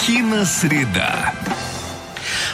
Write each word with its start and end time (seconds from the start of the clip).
Киносреда. 0.00 1.29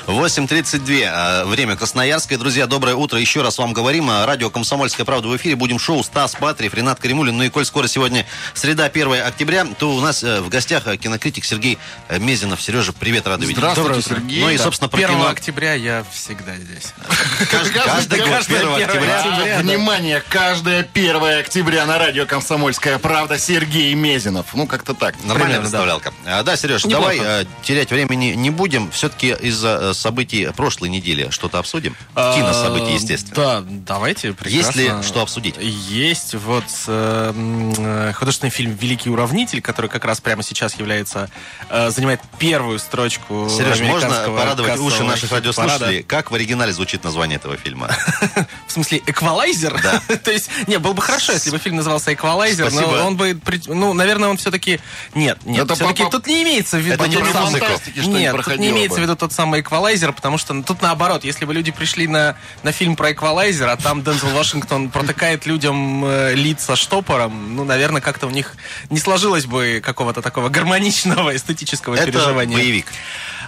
8.32. 0.07 1.03
а, 1.05 1.45
Время 1.47 1.75
Красноярское. 1.77 2.39
Друзья, 2.39 2.67
доброе 2.69 2.95
утро. 2.95 3.19
Еще 3.19 3.43
раз 3.43 3.59
вам 3.59 3.73
говорим. 3.73 4.09
а, 4.09 4.25
Радио 4.25 4.51
«Комсомольская 4.51 5.05
правда» 5.05 5.27
в 5.27 5.37
эфире. 5.37 5.57
Будем 5.57 5.81
шоу 5.81 6.05
Стас 6.05 6.37
Патриев, 6.37 6.75
Ренат 6.75 7.01
Каримулин. 7.01 7.37
Ну 7.37 7.43
и 7.43 7.49
коль 7.49 7.65
скоро 7.65 7.89
сегодня 7.89 8.25
среда, 8.55 8.85
1 8.85 9.13
октября, 9.27 9.67
то 9.79 9.91
у 9.91 10.01
нас 10.01 10.23
э, 10.23 10.41
в 10.43 10.49
гостях 10.49 10.87
э, 10.87 10.97
кинокритик 10.97 11.45
Сергей 11.45 11.79
э, 12.09 12.21
Мезенов. 12.21 12.63
Сережа, 12.63 12.93
привет, 12.93 13.27
рады 13.27 13.47
видеть. 13.47 13.59
Здравствуйте. 13.59 14.03
Сергей. 14.03 14.41
Ну 14.43 14.51
и, 14.51 14.57
собственно, 14.59 14.89
про 14.89 14.99
1 14.99 15.11
кино. 15.11 15.27
октября 15.29 15.75
я 15.75 16.05
всегда 16.13 16.55
здесь. 16.55 16.95
Каждый, 17.51 17.73
каждый 17.75 18.19
год, 18.21 18.29
1 18.49 18.57
1 18.69 18.85
октября. 18.85 19.19
октября. 19.19 19.59
Внимание, 19.59 20.23
каждое 20.29 20.89
1 20.95 21.41
октября 21.41 21.85
на 21.85 21.99
радио 21.99 22.27
«Комсомольская 22.27 22.99
правда» 23.01 23.39
Сергей 23.39 23.93
Мезенов. 23.95 24.47
Ну, 24.55 24.69
как-то 24.69 24.95
так. 24.95 25.17
Нормальная 25.25 25.59
представлялка. 25.61 26.13
А, 26.25 26.45
Да, 26.45 26.57
Сереж, 26.57 26.85
давай 26.85 27.47
терять 27.65 27.91
времени 27.91 28.35
не 28.37 28.51
будем. 28.51 28.89
Все-таки 28.93 29.35
из-за 29.41 29.96
э, 29.97 30.01
событий 30.01 30.49
прошлой 30.57 30.89
недели 30.89 31.29
что-то 31.31 31.59
обсудим. 31.59 31.97
Кинособытий, 32.15 32.95
естественно. 32.95 33.35
Да, 33.37 33.65
давайте, 33.67 34.33
прекрасно. 34.33 34.57
Есть 34.57 34.77
ли 34.77 35.03
что 35.03 35.23
обсудить? 35.23 35.57
Есть 35.61 36.35
вот 36.35 36.65
э, 36.87 38.13
художественный 38.15 38.51
фильм 38.51 38.77
«Великий 38.81 39.11
уравнитель», 39.11 39.61
который 39.61 39.91
как 39.91 40.05
раз 40.05 40.21
прямо 40.21 40.43
сейчас 40.43 40.79
является, 40.79 41.31
э, 41.69 41.91
занимает 41.91 42.21
первую 42.39 42.79
строчку 42.79 43.49
Сереж, 43.51 43.81
можно 43.81 44.09
порадовать 44.27 44.79
уши 44.79 45.03
наших 45.05 45.33
радиослушателей? 45.33 46.03
Как 46.03 46.31
в 46.31 46.35
оригинале 46.35 46.73
звучит 46.73 47.05
название 47.05 47.37
этого 47.37 47.57
фильма? 47.57 47.91
В 48.67 48.73
смысле, 48.73 49.03
эквалайзер? 49.07 49.81
Да. 49.83 50.17
То 50.25 50.31
есть, 50.31 50.51
не, 50.67 50.79
было 50.79 50.93
бы 50.93 51.03
хорошо, 51.03 51.33
если 51.33 51.51
бы 51.51 51.59
фильм 51.59 51.77
назывался 51.77 52.13
эквалайзер, 52.13 52.65
но 52.65 52.71
Спасибо. 52.71 53.03
он 53.03 53.17
бы, 53.17 53.41
ну, 53.67 53.93
наверное, 53.93 54.29
он 54.29 54.37
все-таки... 54.37 54.81
Нет, 55.15 55.39
нет, 55.45 55.71
все-таки 55.71 56.05
тут 56.11 56.27
не 56.27 56.43
имеется 56.43 56.79
в 56.79 56.81
виду... 56.81 56.95
Это 56.95 57.09
не. 57.09 57.17
Фантастики 57.27 57.99
Нет, 58.01 58.37
тут 58.37 58.59
не 58.59 58.71
имеется 58.71 58.99
в 58.99 59.03
виду 59.03 59.17
тот 59.17 59.33
самый 59.33 59.61
эквалайзер, 59.61 59.86
потому 60.13 60.39
что 60.39 60.55
ну, 60.55 60.63
тут 60.63 60.83
наоборот, 60.83 61.25
если 61.25 61.45
бы 61.45 61.55
люди 61.55 61.71
пришли 61.71 62.07
на, 62.09 62.37
на 62.63 62.73
фильм 62.73 62.97
про 62.97 63.13
эквалайзер, 63.13 63.69
а 63.69 63.77
там 63.77 64.03
Дензел 64.03 64.31
Вашингтон 64.31 64.91
протыкает 64.91 65.47
людям 65.47 66.05
э, 66.05 66.35
лица 66.35 66.77
штопором, 66.77 67.57
ну, 67.57 67.65
наверное, 67.65 68.01
как-то 68.01 68.27
у 68.27 68.31
них 68.31 68.55
не 68.91 68.99
сложилось 68.99 69.47
бы 69.47 69.81
какого-то 69.85 70.23
такого 70.23 70.49
гармоничного 70.49 71.37
эстетического 71.37 71.95
Это 71.95 72.07
переживания. 72.07 72.57
боевик. 72.57 72.87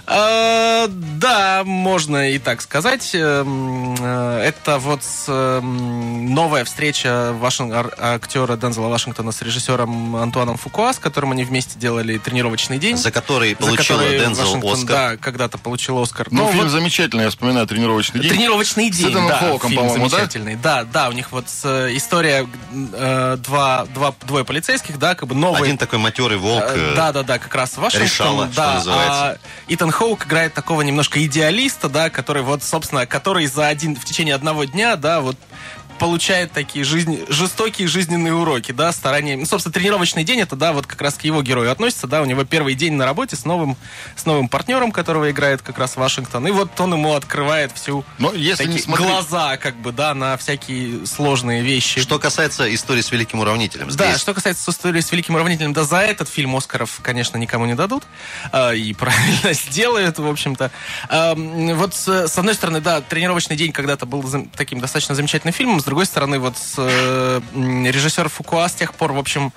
Э, 0.09 0.87
Да, 0.89 1.63
можно 1.65 2.31
и 2.31 2.39
так 2.39 2.61
сказать. 2.61 3.11
Эм, 3.13 3.95
э, 3.99 4.39
Это 4.49 4.79
вот 4.79 5.01
эм, 5.27 6.33
новая 6.33 6.63
встреча 6.63 7.33
Вашин- 7.39 7.71
актера 7.99 8.55
Дензела 8.55 8.87
Вашингтона 8.87 9.31
с 9.31 9.41
режиссером 9.41 10.15
Антуаном 10.15 10.57
Фукуа, 10.57 10.93
с 10.93 10.99
которым 10.99 11.31
они 11.31 11.43
вместе 11.43 11.77
делали 11.77 12.17
тренировочный 12.17 12.79
день. 12.79 12.95
За 12.97 13.11
который 13.11 13.51
за 13.51 13.57
получил 13.57 13.97
который 13.97 14.19
Дензел 14.19 14.45
Вашингтон, 14.45 14.73
Оскар. 14.73 14.87
Да, 14.95 15.17
когда-то 15.17 15.57
получил 15.57 16.01
Оскар. 16.01 16.27
Ну, 16.31 16.43
Но 16.45 16.51
фильм 16.51 16.63
вот 16.63 16.71
замечательный, 16.71 17.23
я 17.25 17.29
вспоминаю 17.29 17.67
«Тренировочный 17.67 18.21
день». 18.21 18.31
Тренировочный 18.31 18.89
день, 18.89 19.09
Эденом 19.09 19.27
да, 19.27 19.37
Хоуком, 19.39 19.69
фильм 19.69 19.81
по-моему, 19.83 20.05
да? 20.05 20.17
замечательный. 20.17 20.55
Да? 20.55 20.83
да, 20.85 21.09
у 21.09 21.11
них 21.11 21.31
вот 21.31 21.45
э, 21.65 21.89
история 21.95 22.47
э, 22.93 23.37
два, 23.43 23.85
два, 23.93 24.15
двое 24.25 24.45
полицейских, 24.45 24.97
да, 24.97 25.15
как 25.15 25.27
бы 25.27 25.35
новые 25.35 25.63
Один 25.63 25.77
такой 25.77 25.99
матерый 25.99 26.37
волк. 26.37 26.63
э, 26.67 26.93
да, 26.95 27.11
да, 27.11 27.23
да, 27.23 27.37
как 27.39 27.53
раз 27.53 27.77
Вашингтон. 27.77 28.07
решала, 28.09 28.45
что 28.47 28.55
да, 28.55 28.73
называется. 28.75 29.13
а 29.31 29.37
Итан 29.67 29.91
Хоук 29.99 30.27
играет 30.27 30.53
такого 30.53 30.81
немножко 30.81 31.21
идеалиста, 31.25 31.89
да, 31.89 32.09
который 32.09 32.41
вот, 32.41 32.63
собственно, 32.63 33.05
который 33.05 33.47
за 33.47 33.67
один, 33.67 33.97
в 33.97 34.05
течение 34.05 34.33
одного 34.33 34.63
дня, 34.63 34.95
да, 34.95 35.19
вот 35.19 35.35
получает 35.99 36.51
такие 36.51 36.85
жизнь, 36.85 37.25
жестокие 37.29 37.87
жизненные 37.87 38.33
уроки, 38.33 38.71
да, 38.71 38.91
старания. 38.91 39.37
Ну, 39.37 39.45
собственно, 39.45 39.73
тренировочный 39.73 40.23
день 40.23 40.39
это, 40.39 40.55
да, 40.55 40.73
вот 40.73 40.87
как 40.87 41.01
раз 41.01 41.15
к 41.15 41.23
его 41.23 41.43
герою 41.43 41.71
относится, 41.71 42.07
да, 42.07 42.21
у 42.21 42.25
него 42.25 42.43
первый 42.43 42.75
день 42.75 42.93
на 42.93 43.05
работе 43.05 43.35
с 43.35 43.45
новым, 43.45 43.77
с 44.15 44.25
новым 44.25 44.47
партнером, 44.47 44.91
которого 44.91 45.29
играет 45.29 45.61
как 45.61 45.77
раз 45.77 45.95
Вашингтон, 45.95 46.47
и 46.47 46.51
вот 46.51 46.79
он 46.79 46.93
ему 46.93 47.13
открывает 47.13 47.71
всю 47.73 48.05
Но 48.17 48.33
если 48.33 48.63
не 48.63 48.73
такие 48.73 48.83
смотреть... 48.83 49.09
глаза, 49.09 49.57
как 49.57 49.75
бы, 49.75 49.91
да, 49.91 50.13
на 50.13 50.37
всякие 50.37 51.05
сложные 51.05 51.61
вещи. 51.61 52.01
Что 52.01 52.19
касается 52.19 52.73
истории 52.73 53.01
с 53.01 53.11
великим 53.11 53.39
уравнителем. 53.39 53.89
Да, 53.89 54.09
Здесь 54.09 54.21
что 54.21 54.33
касается 54.33 54.71
истории 54.71 55.01
с 55.01 55.11
Великим 55.11 55.35
Уравнителем, 55.35 55.73
да, 55.73 55.83
за 55.83 55.97
этот 55.97 56.29
фильм 56.29 56.55
Оскаров, 56.55 56.99
конечно, 57.01 57.37
никому 57.37 57.65
не 57.65 57.75
дадут. 57.75 58.03
э, 58.51 58.75
и 58.75 58.93
правильно 58.99 59.53
сделают, 59.53 60.19
в 60.19 60.27
общем-то. 60.27 60.71
Эм, 61.09 61.75
вот, 61.75 61.95
с, 61.95 62.27
с 62.27 62.37
одной 62.37 62.53
стороны, 62.53 62.79
да, 62.79 63.01
«Тренировочный 63.01 63.55
день» 63.55 63.71
когда-то 63.71 64.05
был 64.05 64.23
таким 64.55 64.79
достаточно 64.79 65.15
замечательным 65.15 65.53
фильмом. 65.53 65.79
Другой 65.89 66.05
стороны, 66.05 66.37
вот 66.37 66.53
э, 66.77 67.41
режиссер 67.55 68.29
Фукуа 68.29 68.69
с 68.69 68.75
тех 68.75 68.93
пор, 68.93 69.11
в 69.11 69.17
общем, 69.17 69.51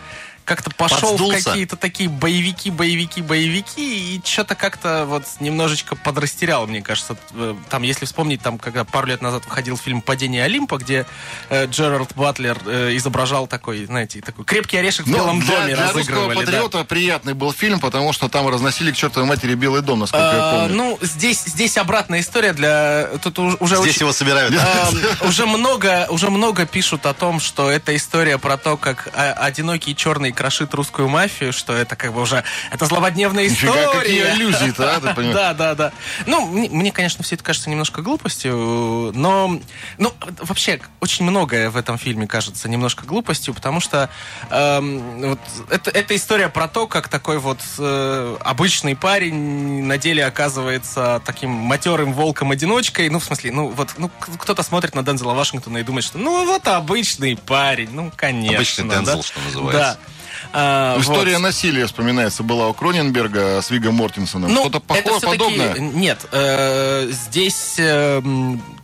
как-то 0.45 0.71
пошел 0.71 0.99
в 0.99 1.19
Подсдулся. 1.19 1.45
какие-то 1.51 1.77
такие 1.77 2.09
боевики, 2.09 2.71
боевики, 2.71 3.23
боевики, 3.23 4.17
и 4.17 4.21
что-то 4.25 4.55
как-то 4.55 5.05
вот 5.07 5.25
немножечко 5.41 5.97
подрастерял, 5.97 6.67
мне 6.67 6.83
кажется. 6.83 7.17
Э, 7.33 7.55
Там, 7.71 7.83
если 7.83 8.05
вспомнить, 8.07 8.43
там, 8.43 8.59
когда 8.59 8.85
пару 8.85 9.07
лет 9.07 9.23
назад 9.23 9.45
выходил 9.47 9.77
фильм 9.77 10.01
«Падение 10.03 10.45
Олимпа», 10.45 10.79
где 10.79 11.07
э, 11.49 11.67
Джерард 11.67 12.15
Батлер 12.17 12.59
э, 12.67 12.97
изображал 12.97 13.47
такой, 13.47 13.85
знаете, 13.87 14.21
такой 14.21 14.45
крепкий 14.45 14.77
орешек 14.79 15.07
в 15.07 15.11
Ну, 15.11 15.17
Белом 15.17 15.41
для, 15.41 15.57
доме 15.61 15.75
для 15.77 15.87
разыгрывали. 15.89 16.35
да. 16.35 16.41
патриота 16.41 16.85
приятный 16.85 17.35
был 17.35 17.53
фильм, 17.53 17.79
потому 17.81 18.13
что 18.13 18.29
там 18.29 18.49
разносили 18.49 18.91
к 18.93 18.97
чертовой 18.97 19.29
матери 19.29 19.55
Белый 19.55 19.83
дом, 19.83 20.01
насколько 20.01 20.25
я 20.25 20.33
А, 20.33 20.59
помню. 20.61 20.75
ну, 20.77 20.99
здесь, 21.03 21.43
здесь 21.45 21.77
обратная 21.79 22.21
история 22.21 22.53
для... 22.53 23.09
Тут 23.23 23.39
уж- 23.39 23.57
уже 23.61 23.77
здесь 23.77 23.91
очень- 23.91 24.01
его 24.01 24.13
собирают. 24.13 24.53
Эм, 24.55 25.01
уже 25.29 25.47
много, 25.47 26.07
уже 26.11 26.31
много 26.31 26.67
пишут 26.67 27.07
о 27.07 27.15
том, 27.15 27.39
что 27.41 27.71
это 27.71 27.95
история 27.95 28.39
про 28.39 28.57
то, 28.57 28.77
как 28.77 29.09
а, 29.15 29.33
одинокий 29.33 29.95
черный 29.95 30.32
крошит 30.33 30.75
русскую 30.75 31.09
мафию, 31.09 31.53
что 31.53 31.73
это 31.73 31.97
как 31.97 32.13
бы 32.13 32.23
уже 32.23 32.45
это 32.71 32.87
злободневная 32.87 33.45
Нифига, 33.45 33.73
история. 33.73 34.01
какие 34.01 34.23
аллюзии-то, 34.23 34.97
а, 34.97 35.01
ты 35.01 35.15
понимаешь? 35.15 35.35
Да, 35.35 35.55
да, 35.55 35.75
да. 35.75 35.93
Ну, 36.27 36.47
мне, 36.47 36.69
мне, 36.69 36.93
конечно, 36.93 37.23
все 37.25 37.35
это 37.35 37.45
кажется 37.45 37.71
немножко 37.71 38.03
глупостью, 38.03 39.13
но, 39.15 39.61
ну, 39.99 40.13
вообще 40.41 40.81
очень 41.01 41.25
многое 41.25 41.71
в 41.71 41.77
этом 41.77 41.99
фильме 41.99 42.27
кажется 42.27 42.69
немножко 42.69 43.05
глупостью, 43.05 43.55
потому 43.55 43.81
что 43.81 44.11
эм, 44.51 45.21
вот 45.31 45.41
это, 45.71 45.91
это 45.91 46.17
история 46.17 46.49
про 46.49 46.69
то, 46.69 46.87
как 46.87 47.09
такой 47.09 47.39
вот 47.39 47.61
э, 47.79 48.37
обычный 48.41 48.97
парень 48.97 49.85
на 49.85 49.99
деле 49.99 50.25
оказывается 50.25 51.23
таким 51.25 51.51
матерым 51.51 52.13
волком-одиночкой. 52.13 53.09
Ну, 53.09 53.19
в 53.19 53.25
смысле, 53.25 53.53
ну, 53.53 53.69
вот, 53.69 53.95
ну, 53.99 54.11
кто-то 54.39 54.63
смотрит 54.63 54.95
на 54.95 55.03
Дензела 55.03 55.35
Вашингтона 55.35 55.79
и 55.79 55.83
думает, 55.83 56.05
что, 56.05 56.19
ну, 56.19 56.47
вот 56.47 56.67
обычный 56.69 57.37
парень, 57.37 57.91
ну, 57.93 58.13
конечно. 58.15 58.57
Обычный 58.57 58.89
да. 58.89 58.99
Дензел, 58.99 59.23
что 59.23 59.41
называется. 59.41 59.99
Да. 60.01 60.13
А, 60.53 60.97
История 61.01 61.35
вот. 61.35 61.43
насилия 61.43 61.87
вспоминается 61.87 62.43
была 62.43 62.69
у 62.69 62.75
Кроненберга 62.75 63.61
с 63.63 63.71
Вигом 63.71 63.95
Мортенсоном. 63.95 64.53
Ну, 64.53 64.61
Что-то 64.69 64.79
это 64.79 64.87
похоже, 64.87 65.19
всё-таки- 65.27 65.39
подобное. 65.39 65.75
Нет, 65.79 66.27
э, 66.33 67.09
здесь 67.11 67.77
э, 67.79 68.21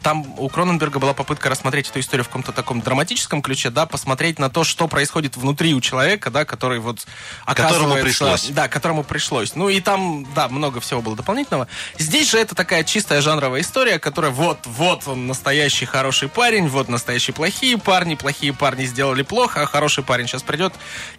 там 0.02 0.34
у 0.38 0.48
Кроненберга 0.48 0.98
была 0.98 1.12
попытка 1.12 1.50
рассмотреть 1.50 1.90
эту 1.90 2.00
историю 2.00 2.24
в 2.24 2.28
каком-то 2.28 2.52
таком 2.52 2.80
драматическом 2.80 3.42
ключе, 3.42 3.70
да, 3.70 3.84
посмотреть 3.86 4.38
на 4.38 4.48
то, 4.48 4.64
что 4.64 4.88
происходит 4.88 5.36
внутри 5.36 5.74
у 5.74 5.80
человека, 5.80 6.30
да, 6.30 6.44
который 6.44 6.78
вот 6.78 7.00
Которому 7.44 7.68
оказывается- 7.94 8.02
пришлось. 8.04 8.46
Да, 8.50 8.68
которому 8.68 9.04
пришлось. 9.04 9.54
Ну 9.54 9.68
и 9.68 9.80
там, 9.80 10.26
да, 10.34 10.48
много 10.48 10.80
всего 10.80 11.02
было 11.02 11.16
дополнительного. 11.16 11.68
Здесь 11.98 12.30
же 12.30 12.38
это 12.38 12.54
такая 12.54 12.84
чистая 12.84 13.20
жанровая 13.20 13.60
история, 13.60 13.98
которая 13.98 14.30
вот, 14.30 14.60
вот 14.64 15.06
он 15.06 15.26
настоящий 15.26 15.84
хороший 15.84 16.28
парень, 16.28 16.68
вот 16.68 16.88
настоящие 16.88 17.34
плохие 17.34 17.76
парни, 17.76 18.14
плохие 18.14 18.52
парни 18.54 18.86
сделали 18.86 19.22
плохо, 19.22 19.62
а 19.62 19.66
хороший 19.66 20.02
парень 20.04 20.26
сейчас 20.26 20.42
придет 20.42 20.72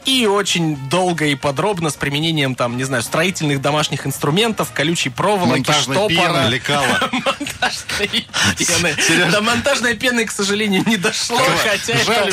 и 0.06 0.26
очень 0.40 0.76
долго 0.90 1.26
и 1.26 1.36
подробно 1.36 1.90
с 1.90 1.96
применением 1.96 2.56
там, 2.56 2.78
не 2.78 2.84
знаю, 2.84 3.04
строительных 3.04 3.62
домашних 3.62 4.06
инструментов, 4.08 4.72
колючей 4.74 5.10
проволоки, 5.10 5.58
Монтажной 5.60 5.96
штопора. 5.98 6.34
пены. 6.42 6.50
Лекала. 6.50 7.10
Монтажной 7.12 8.26
пены. 8.58 9.32
До 9.32 9.42
монтажной 9.42 9.94
пены, 9.96 10.26
к 10.26 10.32
сожалению, 10.32 10.84
не 10.86 10.98
дошло, 10.98 11.38
хотя 11.38 11.94
это- 11.94 12.04
Жаль, 12.06 12.32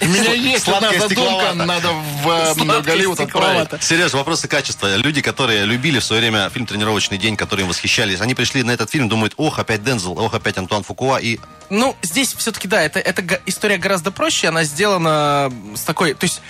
у 0.00 0.04
меня, 0.06 0.32
есть 0.32 0.68
одна 0.68 0.88
Сладкая 0.90 1.08
задумка, 1.08 1.52
надо 1.54 1.88
в 2.22 2.28
э, 2.28 2.82
Голливуд 2.82 3.20
отправить. 3.20 3.82
Сереж, 3.82 4.12
вопросы 4.12 4.48
качества. 4.48 4.96
Люди, 4.96 5.20
которые 5.20 5.64
любили 5.64 5.98
в 5.98 6.04
свое 6.04 6.22
время 6.22 6.48
фильм 6.50 6.66
«Тренировочный 6.66 7.18
день», 7.18 7.36
которым 7.36 7.68
восхищались, 7.68 8.20
они 8.20 8.34
пришли 8.34 8.62
на 8.62 8.70
этот 8.70 8.90
фильм, 8.90 9.08
думают, 9.08 9.34
ох, 9.36 9.58
опять 9.58 9.84
Дензел, 9.84 10.18
ох, 10.18 10.34
опять 10.34 10.58
Антуан 10.58 10.82
Фукуа, 10.84 11.18
и 11.18 11.38
Ну, 11.70 11.96
здесь 12.02 12.34
все-таки, 12.34 12.68
да, 12.68 12.80
это, 12.82 12.98
это 13.00 13.40
история 13.46 13.76
гораздо 13.78 14.10
проще, 14.10 14.48
она 14.48 14.64
сделана 14.64 15.52
с 15.74 15.82
такой, 15.82 16.14
то 16.14 16.24
есть 16.24 16.40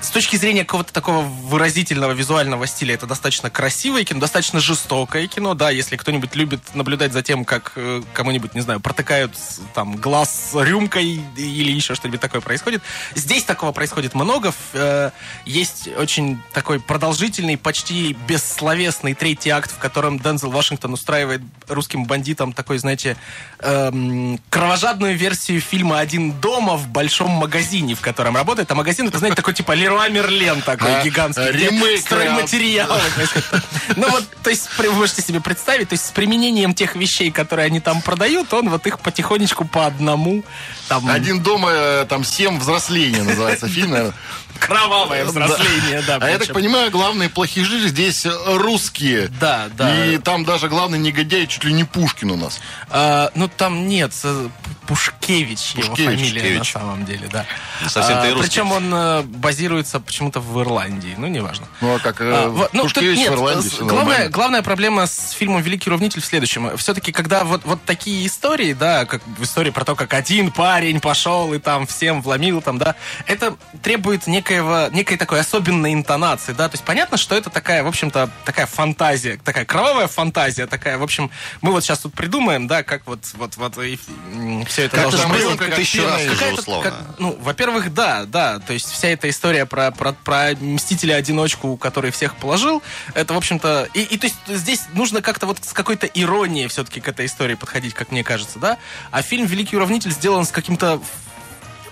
с 0.00 0.10
точки 0.10 0.36
зрения 0.36 0.64
какого-то 0.64 0.92
такого 0.92 1.22
выразительного 1.22 2.12
визуального 2.12 2.66
стиля, 2.66 2.94
это 2.94 3.06
достаточно 3.06 3.50
красивое 3.50 4.04
кино, 4.04 4.20
достаточно 4.20 4.60
жестокое 4.60 5.26
кино, 5.26 5.54
да, 5.54 5.70
если 5.70 5.96
кто-нибудь 5.96 6.34
любит 6.36 6.60
наблюдать 6.74 7.12
за 7.12 7.22
тем, 7.22 7.44
как 7.44 7.72
э, 7.76 8.02
кому-нибудь, 8.12 8.54
не 8.54 8.60
знаю, 8.60 8.80
протыкают 8.80 9.32
там 9.74 9.96
глаз 9.96 10.50
рюмкой 10.54 11.20
или 11.36 11.72
еще 11.72 11.94
что-нибудь 11.94 12.20
такое 12.20 12.40
происходит. 12.40 12.82
Здесь 13.14 13.44
такого 13.44 13.72
происходит 13.72 14.14
много, 14.14 14.52
э, 14.72 15.10
есть 15.44 15.88
очень 15.96 16.40
такой 16.52 16.80
продолжительный, 16.80 17.56
почти 17.56 18.16
бессловесный 18.26 19.14
третий 19.14 19.50
акт, 19.50 19.70
в 19.70 19.78
котором 19.78 20.18
Дензел 20.18 20.50
Вашингтон 20.50 20.92
устраивает 20.92 21.42
русским 21.66 22.04
бандитам 22.04 22.52
такой, 22.52 22.78
знаете, 22.78 23.16
эм, 23.60 24.40
кровожадную 24.50 25.16
версию 25.16 25.60
фильма 25.60 25.98
«Один 25.98 26.32
дома» 26.32 26.76
в 26.76 26.88
большом 26.88 27.30
магазине, 27.30 27.94
в 27.94 28.00
котором 28.00 28.36
работает. 28.36 28.70
А 28.70 28.74
магазин, 28.74 29.08
это, 29.08 29.18
знаете, 29.18 29.36
такой 29.36 29.54
типа 29.54 29.72
Леруа 29.78 30.08
Мерлен 30.08 30.62
такой 30.62 30.96
А, 30.96 31.02
гигантский. 31.02 31.44
а, 31.48 31.52
ремейк, 31.52 32.00
Стройматериалы. 32.00 33.00
Ну 33.96 34.08
вот, 34.10 34.24
то 34.42 34.50
есть 34.50 34.68
вы 34.78 34.92
можете 34.92 35.22
себе 35.22 35.40
представить, 35.40 35.88
то 35.88 35.94
есть 35.94 36.06
с 36.06 36.10
применением 36.10 36.74
тех 36.74 36.96
вещей, 36.96 37.30
которые 37.30 37.66
они 37.66 37.80
там 37.80 38.02
продают, 38.02 38.52
он 38.52 38.68
вот 38.68 38.86
их 38.86 38.98
потихонечку 39.00 39.64
по 39.64 39.86
одному 39.86 40.44
там 40.88 41.08
Один 41.08 41.40
дома, 41.42 41.70
э, 41.72 42.06
там, 42.08 42.24
семь 42.24 42.58
взросления 42.58 43.22
называется 43.22 43.68
фильм, 43.68 43.90
наверное. 43.90 44.14
Кровавое 44.58 45.24
взросление, 45.24 46.02
да. 46.06 46.18
А 46.20 46.28
я 46.28 46.38
так 46.38 46.52
понимаю, 46.52 46.90
главные 46.90 47.28
плохижи 47.28 47.88
здесь 47.88 48.26
русские. 48.46 49.28
Да, 49.40 49.68
да. 49.76 50.06
И 50.06 50.18
там 50.18 50.44
даже 50.44 50.68
главный 50.68 50.98
негодяй 50.98 51.46
чуть 51.46 51.64
ли 51.64 51.72
не 51.72 51.84
Пушкин 51.84 52.30
у 52.30 52.36
нас. 52.36 52.60
А, 52.90 53.30
ну 53.34 53.48
там 53.48 53.86
нет, 53.86 54.12
э, 54.24 54.48
Пушкевич, 54.86 55.74
его 55.74 55.94
фамилия 55.94 56.58
на 56.58 56.64
самом 56.64 57.04
деле, 57.04 57.28
да. 57.30 57.46
Совсем-то 57.86 58.26
и 58.26 58.30
А, 58.30 58.34
русский. 58.34 58.48
Причем 58.48 58.72
он 58.72 58.92
э, 58.92 59.22
базируется 59.22 60.00
почему-то 60.00 60.40
в 60.40 60.60
Ирландии, 60.60 61.14
ну 61.16 61.26
неважно. 61.26 61.66
Ну, 61.80 61.94
а 61.94 61.98
как 61.98 62.20
э, 62.20 62.30
А, 62.30 62.68
ну, 62.72 62.82
Пушкевич 62.82 63.28
в 63.28 63.32
Ирландии, 63.32 64.28
главная, 64.28 64.62
проблема 64.62 65.06
с 65.06 65.30
фильмом 65.30 65.62
«Великий 65.62 65.90
уравнитель» 65.90 66.20
в 66.20 66.24
следующем. 66.24 66.76
Все-таки, 66.76 67.12
когда 67.12 67.44
вот, 67.44 67.62
вот 67.64 67.82
такие 67.84 68.26
истории, 68.26 68.72
да, 68.72 69.04
как 69.04 69.22
в 69.26 69.42
истории 69.42 69.70
про 69.70 69.84
то, 69.84 69.94
как 69.94 70.14
один 70.14 70.50
парень 70.50 71.00
пошел 71.00 71.52
и 71.54 71.58
там 71.58 71.86
всем 71.86 72.22
вломил, 72.22 72.62
там, 72.62 72.78
да, 72.78 72.94
это 73.26 73.56
требует 73.82 74.26
некоего, 74.48 74.88
некой 74.92 75.16
такой 75.16 75.40
особенной 75.40 75.92
интонации, 75.92 76.52
да, 76.52 76.68
то 76.68 76.74
есть 76.74 76.84
понятно, 76.84 77.16
что 77.16 77.34
это 77.34 77.50
такая, 77.50 77.82
в 77.82 77.86
общем-то, 77.86 78.30
такая 78.44 78.66
фантазия, 78.66 79.38
такая 79.44 79.64
кровавая 79.64 80.08
фантазия, 80.08 80.66
такая, 80.66 80.96
в 80.98 81.02
общем, 81.02 81.30
мы 81.60 81.72
вот 81.72 81.84
сейчас 81.84 82.00
тут 82.00 82.14
придумаем, 82.14 82.66
да, 82.66 82.82
как 82.82 83.06
вот, 83.06 83.20
вот, 83.34 83.56
вот, 83.56 83.74
все 83.74 84.82
это 84.84 84.96
Как 84.96 85.10
должно 85.10 85.28
быть. 85.28 85.58
как 85.58 85.74
тысячу 85.74 86.04
раз 86.04 86.22
уже 86.22 86.52
условно. 86.52 86.90
как- 86.90 87.18
ну, 87.18 87.38
во-первых, 87.40 87.92
да, 87.92 88.24
да. 88.24 88.58
То 88.60 88.72
есть 88.72 88.90
вся 88.90 89.08
эта 89.08 89.28
история 89.28 89.66
про, 89.66 89.90
про, 89.90 90.12
про 90.12 90.52
Мстителя-одиночку, 90.58 91.76
который 91.76 92.10
всех 92.10 92.36
положил, 92.36 92.82
это, 93.14 93.34
в 93.34 93.36
общем-то... 93.36 93.88
И, 93.94 94.00
и 94.02 94.16
то 94.18 94.26
есть 94.26 94.36
здесь 94.46 94.82
нужно 94.94 95.20
как-то 95.20 95.46
вот 95.46 95.58
с 95.62 95.72
какой-то 95.72 96.06
иронией 96.06 96.68
все-таки 96.68 97.00
к 97.00 97.08
этой 97.08 97.26
истории 97.26 97.54
подходить, 97.54 97.94
как 97.94 98.10
мне 98.10 98.24
кажется, 98.24 98.58
да? 98.58 98.78
А 99.10 99.22
фильм 99.22 99.46
«Великий 99.46 99.76
уравнитель» 99.76 100.12
сделан 100.12 100.44
с 100.46 100.50
каким-то 100.50 101.00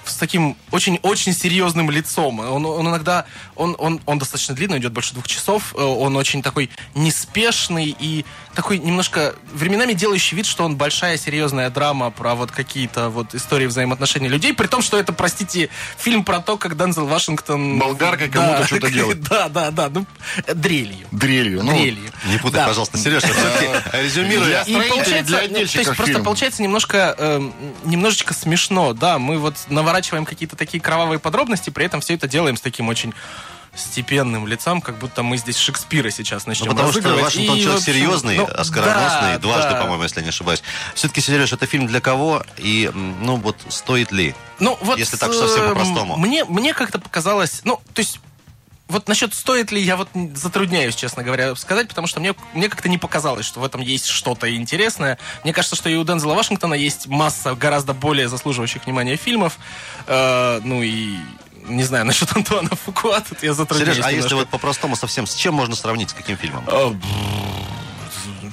с 0.08 0.16
таким 0.16 0.56
очень-очень 0.70 1.32
серьезным 1.32 1.90
лицом. 1.90 2.40
Он, 2.40 2.64
он 2.66 2.88
иногда, 2.88 3.26
он, 3.54 3.74
он, 3.78 4.00
он 4.06 4.18
достаточно 4.18 4.54
длинный, 4.54 4.78
идет 4.78 4.92
больше 4.92 5.12
двух 5.14 5.26
часов. 5.28 5.74
Э, 5.76 5.82
Он 5.82 6.16
очень 6.16 6.42
такой 6.42 6.70
неспешный 6.94 7.96
и 7.98 8.24
такой 8.54 8.78
немножко 8.78 9.34
временами 9.52 9.92
делающий 9.92 10.36
вид, 10.36 10.46
что 10.46 10.64
он 10.64 10.76
большая 10.76 11.18
серьезная 11.18 11.68
драма 11.70 12.10
про 12.10 12.34
вот 12.34 12.50
какие-то 12.50 13.10
вот 13.10 13.34
истории 13.34 13.66
взаимоотношений 13.66 14.28
людей, 14.28 14.54
при 14.54 14.66
том, 14.66 14.80
что 14.82 14.98
это, 14.98 15.12
простите, 15.12 15.68
фильм 15.98 16.24
про 16.24 16.40
то, 16.40 16.56
как 16.56 16.76
Дензел 16.76 17.06
Вашингтон... 17.06 17.78
Болгаркой 17.78 18.28
кому-то 18.28 18.66
что-то 18.66 18.90
делает. 18.90 19.20
Да, 19.28 19.48
да, 19.48 19.70
да, 19.70 19.88
ну, 19.90 20.06
дрелью. 20.54 21.06
Дрелью. 21.10 21.62
Ну, 21.64 21.72
дрелью. 21.72 22.10
Не 22.26 22.38
путай, 22.38 22.60
Да. 22.62 22.68
пожалуйста, 22.68 22.96
Сереж, 22.96 23.22
все-таки 23.24 23.66
резюмируя. 24.02 24.48
Я- 24.48 24.62
И 24.86 24.88
получается, 24.88 25.22
для 25.24 25.48
то 25.48 25.58
есть 25.58 25.96
просто 25.96 26.20
получается 26.20 26.62
немножко, 26.62 27.14
эм, 27.18 27.52
немножечко 27.84 28.32
смешно, 28.34 28.92
да, 28.92 29.18
мы 29.18 29.38
вот 29.38 29.56
наворачиваем 29.68 29.95
какие-то 30.25 30.56
такие 30.56 30.81
кровавые 30.81 31.19
подробности, 31.19 31.70
при 31.70 31.84
этом 31.87 32.00
все 32.00 32.14
это 32.14 32.28
делаем 32.28 32.56
с 32.56 32.60
таким 32.60 32.88
очень 32.88 33.14
степенным 33.76 34.46
лицом, 34.46 34.81
как 34.81 34.98
будто 34.98 35.22
мы 35.22 35.37
здесь 35.37 35.56
Шекспира 35.56 36.10
сейчас 36.10 36.46
начнем 36.46 36.69
Ну, 36.69 36.72
потому 36.72 36.93
что. 36.93 37.14
Вашингтон 37.14 37.56
И, 37.56 37.60
человек 37.60 37.81
общем, 37.81 37.93
серьезный, 37.93 38.37
ну, 38.38 38.46
оскароносный, 38.46 39.32
да, 39.32 39.38
дважды, 39.38 39.70
да. 39.72 39.81
по-моему, 39.82 40.02
если 40.02 40.20
я 40.20 40.22
не 40.22 40.28
ошибаюсь. 40.31 40.62
Все-таки, 40.94 41.20
Сереж, 41.20 41.52
это 41.52 41.66
фильм 41.66 41.87
для 41.87 42.00
кого? 42.00 42.43
И, 42.56 42.90
ну, 42.94 43.37
вот, 43.37 43.56
стоит 43.69 44.12
ли? 44.12 44.34
Ну, 44.58 44.78
вот, 44.81 44.98
Если 44.98 45.16
так 45.16 45.32
совсем 45.32 45.64
эм, 45.64 45.69
по-простому. 45.70 46.16
Мне, 46.16 46.44
мне 46.44 46.72
как-то 46.72 46.99
показалось, 46.99 47.60
ну, 47.64 47.81
то 47.92 48.00
есть 48.00 48.20
вот 48.88 49.08
насчет 49.08 49.34
стоит 49.34 49.72
ли, 49.72 49.80
я 49.80 49.96
вот 49.96 50.08
затрудняюсь, 50.34 50.94
честно 50.94 51.22
говоря, 51.22 51.54
сказать, 51.56 51.88
потому 51.88 52.06
что 52.06 52.20
мне, 52.20 52.34
мне 52.54 52.68
как-то 52.68 52.88
не 52.88 52.98
показалось, 52.98 53.44
что 53.44 53.60
в 53.60 53.64
этом 53.64 53.80
есть 53.80 54.06
что-то 54.06 54.54
интересное. 54.54 55.18
Мне 55.42 55.52
кажется, 55.52 55.76
что 55.76 55.88
и 55.88 55.96
у 55.96 56.04
Дензела 56.04 56.34
Вашингтона 56.34 56.74
есть 56.74 57.08
масса 57.08 57.54
гораздо 57.54 57.94
более 57.94 58.28
заслуживающих 58.28 58.86
внимания 58.86 59.16
фильмов. 59.16 59.58
Э, 60.06 60.60
ну 60.62 60.82
и 60.82 61.16
не 61.68 61.82
знаю, 61.82 62.04
насчет 62.04 62.30
Антуана 62.36 62.70
Фукуа, 62.76 63.20
тут 63.20 63.42
я 63.42 63.54
затрудняюсь 63.54 63.96
Сереж, 63.96 64.06
а 64.06 64.10
если 64.10 64.28
немножко. 64.28 64.36
вот 64.36 64.48
по-простому 64.48 64.96
совсем, 64.96 65.26
с 65.26 65.34
чем 65.34 65.54
можно 65.54 65.74
сравнить, 65.74 66.10
с 66.10 66.12
каким 66.12 66.36
фильмом? 66.36 66.64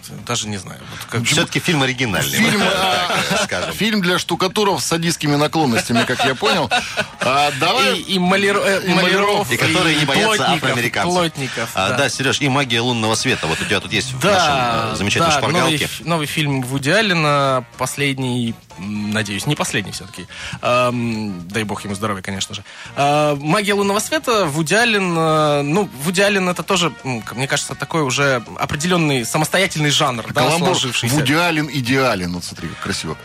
Э, 0.10 0.14
Даже 0.28 0.48
не 0.48 0.58
знаю. 0.58 0.80
Вот 0.92 1.00
как- 1.10 1.24
Все-таки 1.26 1.60
фильм 1.60 1.82
оригинальный. 1.84 2.38
Фильм, 2.38 2.60
вот 2.60 2.74
а, 2.76 3.08
так 3.30 3.44
скажем. 3.44 3.74
Фильм 3.74 4.02
для 4.02 4.20
штукатуров 4.20 4.82
с 4.82 4.86
садистскими 4.86 5.36
наклонностями, 5.36 6.04
как 6.04 6.24
я 6.26 6.36
понял. 6.36 6.70
А, 7.22 7.52
давай... 7.60 7.98
И, 8.00 8.16
и 8.16 8.18
маляро- 8.20 8.64
э, 8.66 8.86
и 8.88 8.94
маляров, 8.94 9.52
И 9.52 9.58
которые 9.58 9.96
не 9.96 10.06
боятся 10.06 10.38
плотников, 10.38 10.64
афроамериканцев. 10.64 11.14
Плотников, 11.14 11.70
А, 11.76 11.90
да. 11.90 11.98
да, 11.98 12.10
Сереж, 12.10 12.42
и 12.42 12.50
магия 12.50 12.82
лунного 12.82 13.16
света. 13.16 13.48
Вот 13.48 13.60
у 13.62 13.66
тебя 13.66 13.80
тут 13.80 13.92
есть 13.94 14.12
в 14.14 14.20
Да, 14.20 14.32
нашем 14.32 14.94
э, 14.94 14.96
замечательной 14.98 15.30
да, 15.36 15.42
новый, 15.42 15.52
шпаргалке. 15.54 15.86
ф- 15.86 16.00
новый 16.06 16.28
фильм 16.28 16.62
Вуди 16.62 16.90
Аллена, 16.90 17.64
последний, 17.78 18.54
надеюсь, 18.80 19.46
не 19.46 19.56
последний 19.56 19.92
все-таки. 19.92 20.28
Эм, 20.62 21.48
дай 21.48 21.64
бог 21.64 21.84
ему 21.84 21.96
здоровья, 21.96 22.22
конечно 22.22 22.56
же. 22.56 22.64
Э, 22.96 23.36
«Магия 23.36 23.74
лунного 23.74 24.00
света», 24.00 24.46
Вуди 24.46 24.74
Аллен, 24.74 25.16
э, 25.18 25.62
ну, 25.62 25.90
Вуди 26.04 26.22
Аллен 26.22 26.50
это 26.50 26.64
тоже, 26.64 26.92
мне 27.04 27.48
кажется, 27.48 27.76
такой 27.76 28.02
уже 28.02 28.44
определенный 28.58 29.26
самостоятельный 29.26 29.90
жанр, 29.90 30.26
да, 30.34 30.42
Каламбур 30.42 30.70
сложившийся. 30.70 31.16
Вуди 31.16 31.34
Аллен 31.34 31.70
идеален. 31.72 32.34
Вот 32.34 32.44
смотри, 32.44 32.70
как 32.70 32.80
красиво. 32.80 33.18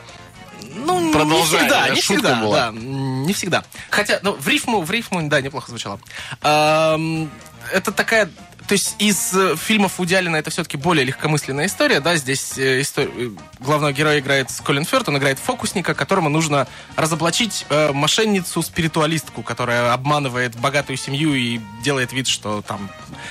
Ну, 0.75 1.01
не 1.01 1.13
Продолжай, 1.13 1.61
всегда, 1.61 1.89
не 1.89 2.01
всегда, 2.01 2.35
была. 2.37 2.57
да, 2.57 2.73
не 2.73 3.33
всегда. 3.33 3.65
Хотя, 3.91 4.21
ну, 4.23 4.33
в 4.33 4.47
рифму, 4.49 4.81
в 4.83 4.91
рифму, 4.91 5.29
да, 5.29 5.41
неплохо 5.41 5.71
звучало. 5.71 6.01
Эм, 6.43 7.31
это 7.73 7.93
такая, 7.93 8.31
то 8.69 8.75
есть 8.75 8.97
из 8.99 9.33
э, 9.35 9.57
фильмов 9.57 9.99
Вуди 9.99 10.15
это 10.15 10.51
все-таки 10.51 10.77
более 10.77 11.05
легкомысленная 11.07 11.67
история, 11.67 12.01
да, 12.01 12.17
здесь 12.17 12.59
э, 12.59 12.81
истор- 12.81 13.11
э, 13.17 13.31
главного 13.61 13.93
героя 13.93 14.19
играет 14.19 14.49
Колин 14.63 14.85
Фёрд, 14.85 15.09
он 15.09 15.17
играет 15.17 15.39
фокусника, 15.39 15.95
которому 15.95 16.29
нужно 16.29 16.69
разоблачить 16.95 17.65
э, 17.71 17.93
мошенницу-спиритуалистку, 17.93 19.43
которая 19.43 19.95
обманывает 19.95 20.55
богатую 20.57 20.99
семью 20.99 21.33
и 21.35 21.61
делает 21.83 22.13
вид, 22.13 22.27
что 22.27 22.61
там 22.61 22.91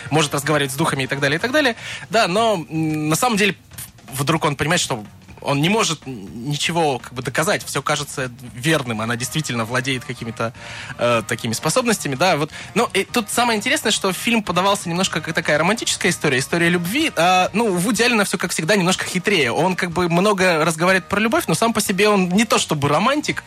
может 0.10 0.34
разговаривать 0.34 0.72
с 0.72 0.76
духами 0.76 1.04
и 1.04 1.08
так 1.08 1.20
далее, 1.20 1.38
и 1.38 1.40
так 1.40 1.52
далее. 1.52 1.76
Да, 2.10 2.28
но 2.28 2.66
на 2.68 3.16
самом 3.16 3.38
деле 3.38 3.56
вдруг 4.14 4.44
он 4.44 4.56
понимает, 4.56 4.82
что 4.82 5.04
он 5.48 5.62
не 5.62 5.70
может 5.70 6.02
ничего 6.06 7.00
как 7.00 7.14
бы 7.14 7.22
доказать, 7.24 7.64
все 7.64 7.82
кажется 7.82 8.30
верным, 8.54 9.00
она 9.00 9.16
действительно 9.16 9.64
владеет 9.64 10.04
какими-то 10.04 10.54
э, 10.98 11.24
такими 11.26 11.54
способностями, 11.54 12.16
да, 12.16 12.36
вот. 12.36 12.52
Но 12.76 12.90
и 12.94 13.06
тут 13.06 13.30
самое 13.30 13.58
интересное, 13.58 13.94
что 13.94 14.12
фильм 14.12 14.44
подавался 14.44 14.90
немножко 14.90 15.22
как 15.22 15.34
такая 15.34 15.58
романтическая 15.58 16.12
история, 16.12 16.40
история 16.40 16.68
любви, 16.68 17.14
а, 17.16 17.50
ну, 17.54 17.74
Вуди 17.74 18.04
Аллена 18.04 18.26
все, 18.26 18.38
как 18.38 18.52
всегда, 18.52 18.76
немножко 18.76 19.06
хитрее. 19.06 19.54
Он 19.54 19.78
как 19.78 19.92
бы 19.92 20.10
много 20.10 20.66
разговаривает 20.66 21.08
про 21.08 21.22
любовь, 21.22 21.46
но 21.48 21.56
сам 21.56 21.72
по 21.72 21.80
себе 21.80 22.10
он 22.10 22.28
не 22.28 22.44
то 22.44 22.58
чтобы 22.58 22.90
романтик 22.90 23.44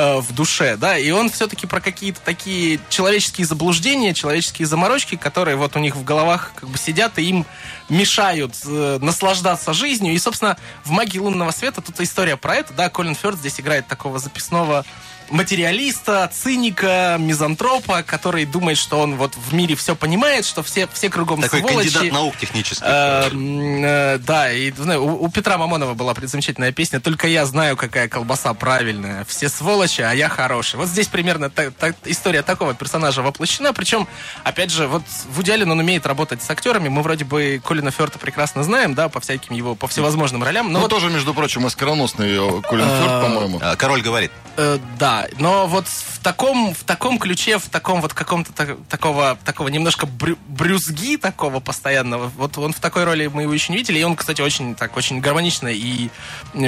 э, 0.00 0.20
в 0.20 0.32
душе, 0.32 0.76
да, 0.76 0.96
и 0.96 1.10
он 1.10 1.28
все-таки 1.28 1.66
про 1.66 1.80
какие-то 1.80 2.20
такие 2.24 2.80
человеческие 2.88 3.46
заблуждения, 3.46 4.14
человеческие 4.14 4.66
заморочки, 4.66 5.16
которые 5.16 5.56
вот 5.56 5.76
у 5.76 5.78
них 5.78 5.94
в 5.94 6.04
головах 6.04 6.52
как 6.56 6.68
бы 6.68 6.78
сидят 6.78 7.18
и 7.18 7.22
им 7.22 7.46
мешают 7.88 8.54
э, 8.64 8.98
наслаждаться 9.00 9.72
жизнью. 9.74 10.14
И, 10.14 10.18
собственно, 10.18 10.56
в 10.84 10.90
«Магии 10.90 11.18
лунного 11.18 11.50
света» 11.50 11.82
тут 11.82 12.00
история 12.00 12.36
про 12.36 12.56
это, 12.56 12.72
да, 12.72 12.88
Колин 12.88 13.14
Фёрд 13.14 13.38
здесь 13.38 13.60
играет 13.60 13.86
такого 13.86 14.18
записного 14.18 14.84
материалиста, 15.30 16.30
циника, 16.32 17.16
мизантропа, 17.18 18.02
который 18.02 18.44
думает, 18.44 18.78
что 18.78 19.00
он 19.00 19.16
вот 19.16 19.34
в 19.36 19.54
мире 19.54 19.74
все 19.76 19.94
понимает, 19.96 20.44
что 20.44 20.62
все, 20.62 20.88
все 20.92 21.08
кругом 21.10 21.40
Такой 21.40 21.60
сволочи. 21.60 21.90
кандидат 21.92 22.12
наук 22.12 22.36
технических. 22.36 22.84
Эм, 22.86 23.84
э, 23.84 24.18
Да, 24.18 24.52
и 24.52 24.70
знаю, 24.72 25.04
у, 25.04 25.24
у 25.24 25.28
Петра 25.30 25.56
Мамонова 25.58 25.94
была 25.94 26.14
замечательная 26.22 26.72
песня 26.72 27.00
«Только 27.00 27.26
я 27.28 27.46
знаю, 27.46 27.76
какая 27.76 28.08
колбаса 28.08 28.52
правильная. 28.54 29.24
Все 29.24 29.48
сволочи, 29.48 30.02
а 30.02 30.12
я 30.12 30.28
хороший». 30.28 30.76
Вот 30.76 30.88
здесь 30.88 31.06
примерно 31.08 31.50
та- 31.50 31.70
та- 31.70 31.94
история 32.04 32.42
такого 32.42 32.74
персонажа 32.74 33.22
воплощена. 33.22 33.72
Причем, 33.72 34.06
опять 34.44 34.70
же, 34.70 34.86
вот 34.86 35.02
Вуди 35.34 35.50
Аллен, 35.50 35.70
он 35.70 35.78
умеет 35.80 36.06
работать 36.06 36.42
с 36.42 36.50
актерами. 36.50 36.88
Мы 36.88 37.02
вроде 37.02 37.24
бы 37.24 37.60
Колина 37.64 37.90
Ферта 37.90 38.18
прекрасно 38.18 38.62
знаем, 38.64 38.94
да, 38.94 39.08
по 39.08 39.20
всяким 39.20 39.54
его, 39.54 39.74
по 39.74 39.88
всевозможным 39.88 40.42
ролям. 40.42 40.66
Но 40.72 40.74
Ну, 40.74 40.80
вот, 40.80 40.90
тоже, 40.90 41.08
между 41.10 41.34
прочим, 41.34 41.66
оскароносный 41.66 42.36
э, 42.36 42.62
Колин 42.62 42.86
Фёрд, 42.86 43.22
по-моему. 43.22 43.58
А, 43.62 43.76
Король 43.76 44.02
говорит. 44.02 44.30
э, 44.56 44.78
да, 44.98 45.19
но 45.38 45.66
вот 45.66 45.86
в 45.88 46.18
таком, 46.22 46.74
в 46.74 46.84
таком 46.84 47.18
ключе, 47.18 47.58
в 47.58 47.68
таком 47.68 48.00
вот 48.00 48.12
каком-то 48.14 48.52
та- 48.52 48.76
такого, 48.88 49.38
такого 49.44 49.68
немножко 49.68 50.06
брю- 50.06 50.38
брюзги 50.48 51.16
такого 51.16 51.60
постоянного, 51.60 52.28
вот 52.36 52.56
он 52.58 52.72
в 52.72 52.80
такой 52.80 53.04
роли 53.04 53.26
мы 53.28 53.42
его 53.42 53.52
еще 53.54 53.72
не 53.72 53.78
видели, 53.78 53.98
и 53.98 54.02
он, 54.02 54.16
кстати, 54.16 54.40
очень 54.40 54.74
так, 54.74 54.96
очень 54.96 55.20
гармонично 55.20 55.68
и 55.68 56.10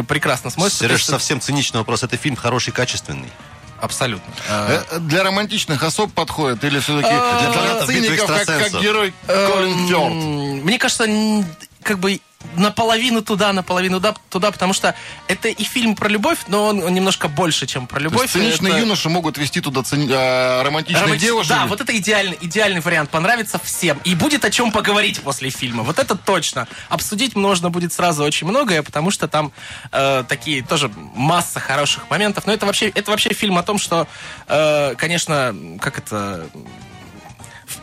прекрасно 0.08 0.50
смотрится. 0.50 0.84
Сереж, 0.84 1.04
совсем 1.04 1.40
циничный 1.40 1.78
вопрос. 1.80 2.02
Это 2.02 2.16
фильм 2.16 2.36
хороший, 2.36 2.72
качественный. 2.72 3.28
Абсолютно. 3.80 4.32
Э, 4.48 4.82
Э, 4.92 4.98
Для 5.00 5.24
романтичных 5.24 5.82
особ 5.82 6.12
подходит 6.12 6.62
или 6.62 6.78
все-таки 6.78 7.08
А, 7.12 7.40
для 7.40 7.50
фанатов 7.52 7.88
«Битвы 7.88 8.06
циников, 8.06 8.26
как, 8.28 8.36
как 8.36 8.40
экстрасенсов». 8.48 8.82
герой 8.82 9.12
Колин 9.26 9.88
Фёрд? 9.88 10.12
Эм, 10.12 10.64
Мне 10.64 10.78
кажется, 10.78 11.04
как 11.82 11.98
бы 11.98 12.20
наполовину 12.56 13.22
туда, 13.22 13.52
наполовину 13.52 13.98
туда, 13.98 14.16
туда, 14.28 14.50
потому 14.50 14.72
что 14.72 14.96
это 15.28 15.48
и 15.48 15.62
фильм 15.62 15.94
про 15.94 16.08
любовь, 16.08 16.40
но 16.48 16.66
он, 16.66 16.82
он 16.82 16.92
немножко 16.92 17.28
больше, 17.28 17.66
чем 17.66 17.86
про 17.86 17.98
То 17.98 18.02
любовь. 18.04 18.22
есть 18.22 18.32
циничные 18.32 18.72
Это- 18.72 18.80
юноши 18.80 19.08
могут 19.08 19.38
вести 19.38 19.60
туда 19.60 19.82
цини- 19.82 20.10
а, 20.12 20.62
романтичных 20.64 21.04
Романтич- 21.06 21.20
девушек. 21.20 21.50
Да, 21.50 21.66
вот 21.66 21.80
это 21.80 21.96
идеальный, 21.96 22.36
идеальный 22.40 22.80
вариант. 22.80 23.10
Понравится 23.10 23.60
всем. 23.62 24.00
И 24.02 24.16
будет 24.16 24.44
о 24.44 24.50
чем 24.50 24.72
поговорить 24.72 25.20
после 25.20 25.50
фильма. 25.50 25.84
Вот 25.84 26.00
это 26.00 26.16
точно. 26.16 26.66
Обсудить 26.88 27.36
можно 27.36 27.70
будет 27.70 27.92
сразу 27.92 28.24
очень 28.24 28.48
многое, 28.48 28.82
потому 28.82 29.12
что 29.12 29.28
там 29.28 29.52
э, 29.92 30.24
такие 30.28 30.64
тоже 30.64 30.90
масса 31.14 31.60
хороших 31.60 32.10
моментов. 32.10 32.44
Но 32.48 32.52
это 32.52 32.66
вообще, 32.66 32.88
это 32.88 33.12
вообще 33.12 33.32
фильм 33.34 33.56
о 33.56 33.62
том, 33.62 33.78
что, 33.78 34.08
э, 34.48 34.94
конечно, 34.98 35.54
как 35.80 35.98
это... 35.98 36.48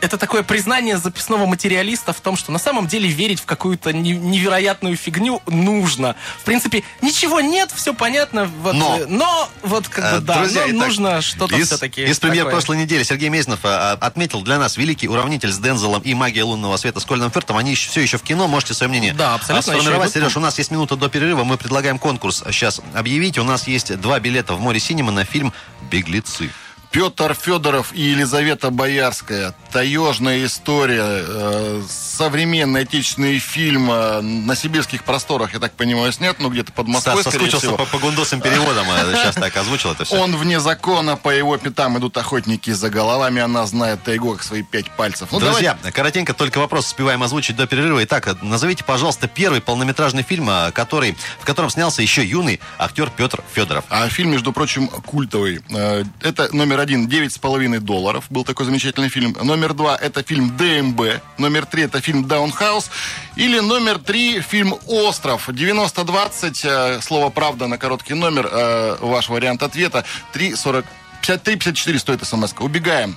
Это 0.00 0.16
такое 0.16 0.42
признание 0.42 0.96
записного 0.98 1.46
материалиста 1.46 2.12
в 2.12 2.20
том, 2.20 2.36
что 2.36 2.52
на 2.52 2.58
самом 2.58 2.86
деле 2.86 3.08
верить 3.08 3.40
в 3.40 3.44
какую-то 3.44 3.92
не- 3.92 4.12
невероятную 4.16 4.96
фигню 4.96 5.42
нужно. 5.46 6.16
В 6.38 6.44
принципе, 6.44 6.82
ничего 7.02 7.40
нет, 7.40 7.70
все 7.74 7.92
понятно. 7.94 8.46
Вот, 8.62 8.74
Но. 8.74 8.98
э, 8.98 9.06
но 9.06 9.48
вот 9.62 9.88
как 9.88 10.04
Э, 10.04 10.14
бы 10.20 10.26
да, 10.26 10.38
друзья, 10.38 10.62
но 10.62 10.68
итак, 10.78 10.86
нужно 10.88 11.20
что-то 11.22 11.56
из, 11.56 11.66
все-таки. 11.66 12.04
Из 12.04 12.18
премьер 12.18 12.44
такое. 12.44 12.52
прошлой 12.52 12.76
недели 12.78 13.02
Сергей 13.02 13.28
Мезенов 13.28 13.60
а, 13.64 13.92
а, 13.92 14.06
отметил 14.06 14.40
для 14.42 14.58
нас 14.58 14.76
великий 14.76 15.08
уравнитель 15.08 15.52
с 15.52 15.58
Дензелом 15.58 16.00
и 16.02 16.14
магия 16.14 16.44
лунного 16.44 16.76
света 16.78 17.00
с 17.00 17.04
Кольным 17.04 17.30
Фертом. 17.30 17.56
Они 17.58 17.72
еще- 17.72 17.90
все 17.90 18.00
еще 18.00 18.16
в 18.16 18.22
кино, 18.22 18.48
можете 18.48 18.74
свое 18.74 18.88
мнение 18.88 19.12
Да, 19.12 19.34
абсолютно, 19.34 19.58
а, 19.58 19.76
сформировать. 19.76 20.12
Сереж, 20.12 20.36
у 20.36 20.40
нас 20.40 20.56
есть 20.58 20.70
минута 20.70 20.96
до 20.96 21.08
перерыва, 21.08 21.44
мы 21.44 21.58
предлагаем 21.58 21.98
конкурс 21.98 22.42
сейчас 22.50 22.80
объявить. 22.94 23.36
У 23.38 23.44
нас 23.44 23.66
есть 23.68 23.94
два 24.00 24.18
билета 24.18 24.54
в 24.54 24.60
море 24.60 24.80
синема 24.80 25.12
на 25.12 25.24
фильм 25.24 25.52
«Беглецы». 25.90 26.50
Петр 26.90 27.34
Федоров 27.34 27.92
и 27.92 28.02
Елизавета 28.02 28.70
Боярская. 28.70 29.54
Таежная 29.72 30.44
история. 30.44 31.04
э, 31.04 31.82
современный 31.88 32.82
отечественный 32.82 33.38
фильм 33.38 33.90
э, 33.90 34.20
на 34.20 34.56
сибирских 34.56 35.04
просторах, 35.04 35.54
я 35.54 35.60
так 35.60 35.72
понимаю, 35.72 36.12
снят, 36.12 36.36
ну 36.40 36.50
где-то 36.50 36.72
под 36.72 36.88
Москвой, 36.88 37.22
Стас 37.22 37.32
соскучился 37.32 37.58
всего. 37.58 37.76
по, 37.76 37.84
по 37.84 37.98
гундосым 37.98 38.40
переводам, 38.40 38.86
а 38.90 39.12
сейчас 39.14 39.36
так 39.36 39.56
озвучил 39.56 39.92
это 39.92 40.04
все. 40.04 40.16
Он 40.16 40.36
вне 40.36 40.58
закона, 40.58 41.16
по 41.16 41.30
его 41.30 41.56
пятам 41.56 41.96
идут 41.98 42.16
охотники 42.16 42.70
за 42.70 42.90
головами, 42.90 43.40
она 43.40 43.64
знает 43.66 44.02
тайгу 44.02 44.32
как 44.32 44.42
свои 44.42 44.62
пять 44.62 44.90
пальцев. 44.90 45.28
Ну, 45.30 45.38
Друзья, 45.38 45.78
коротенько 45.94 46.34
только 46.34 46.58
вопрос 46.58 46.86
успеваем 46.86 47.22
озвучить 47.22 47.56
до 47.56 47.66
перерыва. 47.66 48.02
Итак, 48.04 48.42
назовите, 48.42 48.82
пожалуйста, 48.82 49.28
первый 49.28 49.60
полнометражный 49.60 50.24
фильм, 50.24 50.48
а, 50.50 50.72
который, 50.72 51.16
в 51.38 51.44
котором 51.44 51.70
снялся 51.70 52.02
еще 52.02 52.24
юный 52.24 52.60
актер 52.78 53.10
Петр 53.16 53.42
Федоров. 53.54 53.84
А 53.88 54.08
фильм, 54.08 54.32
между 54.32 54.52
прочим, 54.52 54.88
культовый. 54.88 55.60
Э, 55.70 56.04
Это 56.20 56.48
номер 56.80 56.82
один, 56.82 57.08
девять 57.08 57.32
с 57.32 57.38
половиной 57.38 57.78
долларов. 57.78 58.24
Был 58.30 58.44
такой 58.44 58.64
замечательный 58.64 59.08
фильм. 59.10 59.36
Номер 59.42 59.74
два, 59.74 59.96
это 59.96 60.22
фильм 60.22 60.56
ДМБ. 60.56 61.20
Номер 61.38 61.66
три, 61.66 61.82
это 61.82 62.00
фильм 62.00 62.24
Даунхаус. 62.26 62.90
Или 63.36 63.60
номер 63.60 63.98
три, 63.98 64.40
фильм 64.40 64.74
Остров. 64.86 65.48
90-20, 65.48 66.60
э, 66.64 67.00
слово 67.02 67.30
правда 67.30 67.66
на 67.66 67.76
короткий 67.76 68.14
номер. 68.14 68.48
э, 68.50 68.96
Ваш 69.00 69.28
вариант 69.28 69.62
ответа. 69.62 70.04
3,40. 70.32 70.84
53-54 71.22 71.98
стоит 71.98 72.26
смс 72.26 72.52
-ка. 72.54 72.64
Убегаем. 72.64 73.16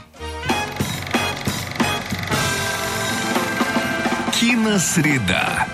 Киносреда. 4.39 5.67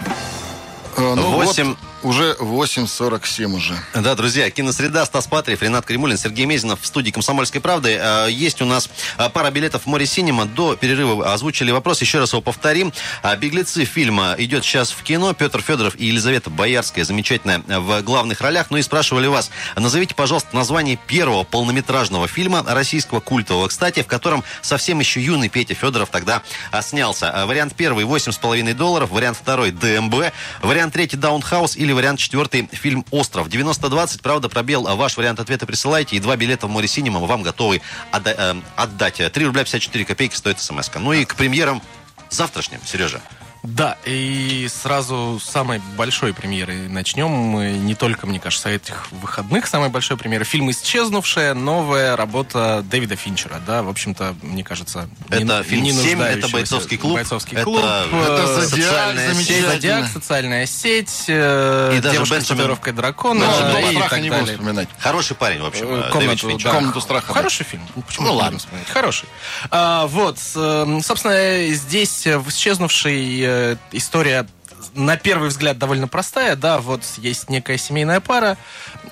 Э, 0.97 1.13
ну 1.15 1.31
вот, 1.31 1.45
Восемь. 1.45 1.75
Уже 2.03 2.35
8.47 2.39 3.55
уже. 3.55 3.77
Да, 3.93 4.15
друзья, 4.15 4.49
киносреда, 4.49 5.05
Стас 5.05 5.27
Патриев, 5.27 5.61
Ренат 5.61 5.85
Кремулин, 5.85 6.17
Сергей 6.17 6.45
Мезенов 6.45 6.81
в 6.81 6.85
студии 6.85 7.11
«Комсомольской 7.11 7.61
правды». 7.61 7.97
Э, 7.99 8.27
Есть 8.29 8.61
у 8.61 8.65
нас 8.65 8.89
э, 9.17 9.29
пара 9.29 9.51
билетов 9.51 9.83
в 9.83 9.85
море 9.87 10.05
синема. 10.05 10.45
До 10.45 10.75
перерыва 10.75 11.33
озвучили 11.33 11.71
вопрос, 11.71 12.01
еще 12.01 12.19
раз 12.19 12.33
его 12.33 12.41
повторим. 12.41 12.93
А, 13.23 13.35
«Беглецы» 13.35 13.85
фильма 13.85 14.35
идет 14.37 14.63
сейчас 14.63 14.91
в 14.91 15.03
кино. 15.03 15.33
Петр 15.33 15.61
Федоров 15.61 15.95
и 15.97 16.05
Елизавета 16.07 16.49
Боярская, 16.49 17.03
замечательная, 17.05 17.59
в 17.67 18.01
главных 18.01 18.41
ролях. 18.41 18.67
Ну 18.69 18.77
и 18.77 18.81
спрашивали 18.81 19.27
вас, 19.27 19.51
назовите, 19.75 20.15
пожалуйста, 20.15 20.55
название 20.55 20.97
первого 21.07 21.43
полнометражного 21.43 22.27
фильма 22.27 22.63
российского 22.67 23.19
культового, 23.19 23.67
кстати, 23.67 24.01
в 24.01 24.07
котором 24.07 24.43
совсем 24.61 24.99
еще 24.99 25.21
юный 25.21 25.49
Петя 25.49 25.73
Федоров 25.75 26.09
тогда 26.09 26.41
а, 26.71 26.81
снялся. 26.81 27.29
А, 27.31 27.45
Вариант 27.45 27.73
первый 27.75 28.05
8,5 28.05 28.73
долларов, 28.73 29.09
вариант 29.11 29.37
второй 29.41 29.71
ДМБ, 29.71 30.31
вариант 30.61 30.93
третий 30.93 31.17
Даунхаус 31.17 31.75
или 31.75 31.88
вариант 31.93 32.19
четвертый 32.19 32.67
фильм 32.71 33.05
Остров. 33.11 33.47
90-20, 33.47 34.21
правда, 34.21 34.49
пробел. 34.49 34.87
А 34.87 34.95
Ваш 34.95 35.17
вариант 35.17 35.39
ответа 35.39 35.65
присылайте, 35.65 36.15
и 36.15 36.19
два 36.19 36.35
билета 36.35 36.67
в 36.67 36.69
море 36.69 36.87
синема 36.87 37.19
вам 37.19 37.43
готовы 37.43 37.81
э, 38.13 38.55
отдать. 38.75 39.21
3 39.31 39.45
рубля 39.45 39.63
54 39.63 40.05
копейки 40.05 40.35
стоит 40.35 40.59
смс 40.59 40.89
-ка. 40.89 40.99
Ну 40.99 41.13
и 41.13 41.25
к 41.25 41.35
премьерам 41.35 41.81
завтрашним, 42.29 42.79
Сережа. 42.85 43.21
Да, 43.61 43.97
и 44.05 44.69
сразу 44.73 45.39
с 45.43 45.49
самой 45.49 45.81
большой 45.97 46.33
премьеры 46.33 46.87
начнем. 46.87 47.29
Мы 47.29 47.71
не 47.73 47.93
только, 47.93 48.25
мне 48.25 48.39
кажется, 48.39 48.69
этих 48.69 49.11
выходных 49.11 49.67
самой 49.67 49.89
большой 49.89 50.15
премьеры. 50.15 50.45
Фильм 50.45 50.71
«Исчезнувшая», 50.71 51.53
новая 51.53 52.15
работа 52.15 52.81
Дэвида 52.89 53.17
Финчера, 53.17 53.59
да, 53.67 53.83
в 53.83 53.89
общем-то, 53.89 54.35
мне 54.43 54.63
кажется, 54.63 55.09
не- 55.29 55.43
Это 55.43 55.63
фильм 55.63 55.83
не 55.83 55.91
7, 55.91 56.21
это 56.21 56.47
бойцовский 56.47 56.97
клуб. 56.97 57.15
Бойцовский 57.15 57.55
Это- 57.57 57.63
клуб. 57.65 57.83
Это 57.83 58.09
э, 58.13 58.61
«Зодиак» 58.61 58.69
социальная 58.69 59.27
сеть. 59.27 59.33
замечательно. 59.35 59.69
Зодиак, 59.73 60.07
социальная 60.07 60.65
сеть, 60.65 61.25
э, 61.27 61.93
И 61.97 61.99
даже 61.99 62.13
девушка 62.15 62.35
с 62.35 62.37
Бенджамин- 62.43 62.47
татуировкой 62.47 62.93
дракона, 62.93 63.39
Ну, 63.45 63.51
Бенджамин 63.51 63.73
да, 63.73 63.81
«Дом 63.81 63.89
и 63.89 63.93
страха» 63.95 64.09
так 64.09 64.21
не 64.21 64.29
будем 64.29 64.39
далее. 64.45 64.57
вспоминать. 64.57 64.89
Хороший 64.99 65.35
парень, 65.35 65.61
в 65.61 65.65
общем, 65.65 65.85
Э, 65.85 66.03
э, 66.07 66.11
комнату, 66.11 66.47
Дэвид 66.47 66.63
да. 66.63 66.71
«Комнату 66.71 67.01
страха», 67.01 67.27
да. 67.27 67.33
Хороший 67.33 67.65
фильм. 67.65 67.83
Ну, 67.95 68.01
Почему 68.03 68.27
Ну, 68.27 68.33
не 68.35 68.39
ладно. 68.39 68.59
Хороший. 68.93 69.27
А, 69.69 70.07
вот, 70.07 70.37
э, 70.55 70.99
собственно, 71.03 71.67
здесь 71.73 72.25
э, 72.25 72.37
в 72.37 72.47
исчезнувшей 72.49 73.48
э, 73.49 73.75
история 73.91 74.47
на 74.93 75.17
первый 75.17 75.49
взгляд 75.49 75.77
довольно 75.77 76.07
простая, 76.07 76.55
да, 76.55 76.79
вот 76.79 77.01
есть 77.17 77.49
некая 77.49 77.77
семейная 77.77 78.21
пара, 78.21 78.57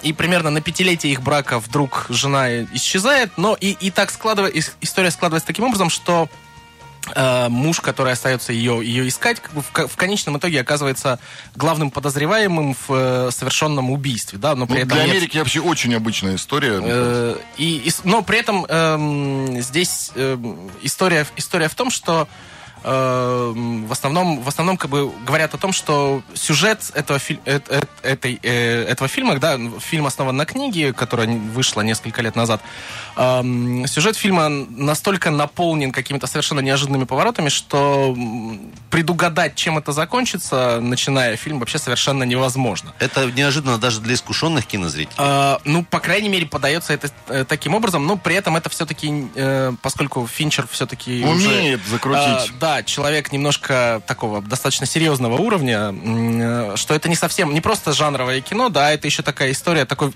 и 0.02 0.14
примерно 0.14 0.50
на 0.50 0.62
пятилетие 0.62 1.12
их 1.12 1.22
брака 1.22 1.60
вдруг 1.60 2.06
жена 2.10 2.64
исчезает, 2.74 3.32
но 3.38 3.56
и, 3.60 3.72
и 3.72 3.92
так 3.92 4.10
складывается, 4.12 4.72
история 4.82 5.12
складывается 5.12 5.46
таким 5.46 5.66
образом, 5.66 5.90
что 5.90 6.30
э, 7.16 7.50
муж, 7.50 7.82
который 7.82 8.14
остается 8.14 8.54
ее, 8.54 8.80
ее 8.82 9.08
искать, 9.10 9.42
как 9.42 9.54
бы 9.54 9.62
в, 9.62 9.88
в 9.88 9.96
конечном 9.98 10.38
итоге 10.38 10.62
оказывается 10.62 11.20
главным 11.56 11.92
подозреваемым 11.92 12.74
в 12.74 12.86
э, 12.90 13.30
совершенном 13.32 13.92
убийстве, 13.92 14.40
да, 14.40 14.56
но 14.56 14.68
при 14.68 14.76
Ну, 14.76 14.80
этом 14.80 14.90
для 14.90 15.04
нет- 15.06 15.12
Америки 15.16 15.38
вообще 15.38 15.60
очень 15.60 15.94
обычная 15.96 16.36
история. 16.36 16.80
Э, 16.82 17.36
и, 17.58 17.78
и 17.78 17.92
но 18.06 18.22
при 18.22 18.40
этом 18.40 18.66
эм, 18.70 19.62
здесь 19.62 20.12
эм, 20.16 20.72
история, 20.82 21.28
история 21.36 21.68
в 21.68 21.76
том, 21.76 21.90
что 21.92 22.28
эм, 22.84 23.86
в 23.88 23.92
основном, 23.92 24.42
в 24.42 24.48
основном 24.48 24.78
как 24.78 24.90
бы 24.90 25.12
говорят 25.26 25.54
о 25.54 25.58
том, 25.58 25.74
что 25.74 26.22
сюжет 26.34 26.80
этого, 26.94 27.20
филь- 27.20 27.40
э- 27.46 27.60
э- 27.70 27.82
этой, 28.04 28.40
э, 28.44 28.84
этого 28.84 29.08
фильма, 29.08 29.38
да, 29.38 29.58
фильм 29.80 30.06
основан 30.06 30.36
на 30.38 30.46
книге, 30.46 30.94
которая 30.94 31.28
вышла 31.28 31.82
несколько 31.82 32.22
лет 32.22 32.36
назад, 32.36 32.62
эм, 33.16 33.86
сюжет 33.88 34.16
фильма 34.16 34.50
настолько 34.50 35.30
наполнен 35.32 35.92
какими-то 35.92 36.28
совершенно 36.28 36.60
неожиданными 36.62 37.06
поворотами, 37.06 37.50
что 37.50 38.16
предугадать, 38.90 39.56
чем 39.56 39.78
это 39.78 39.92
закончится, 39.92 40.80
начиная 40.82 41.36
фильм, 41.38 41.60
вообще 41.60 41.78
совершенно 41.80 42.24
невозможно. 42.24 42.94
Это 43.00 43.26
неожиданно 43.32 43.78
даже 43.78 44.02
для 44.02 44.14
искушенных 44.14 44.66
кинозрителей. 44.66 45.16
А, 45.18 45.60
ну, 45.66 45.84
по 45.84 46.00
крайней 46.00 46.30
мере, 46.30 46.46
подается 46.46 46.94
это 46.94 47.10
э, 47.28 47.46
таким 47.48 47.74
образом, 47.76 48.06
но 48.06 48.18
при 48.18 48.36
этом 48.36 48.56
это 48.56 48.70
все-таки, 48.70 49.28
э, 49.36 49.74
поскольку 49.82 50.28
Финчер 50.28 50.68
все-таки 50.72 51.24
Умеет 51.26 51.82
закрутить. 51.88 52.52
да, 52.60 52.67
человек 52.84 53.32
немножко 53.32 54.02
такого 54.08 54.42
достаточно 54.42 54.86
серьезного 54.86 55.36
уровня, 55.38 56.76
что 56.76 56.94
это 56.94 57.10
не 57.10 57.16
совсем, 57.16 57.54
не 57.54 57.62
просто 57.62 57.94
жанровое 57.94 58.42
кино, 58.42 58.70
да, 58.70 58.92
это 58.92 59.08
еще 59.08 59.24
такая 59.24 59.52
история, 59.52 59.86
такой, 59.86 60.14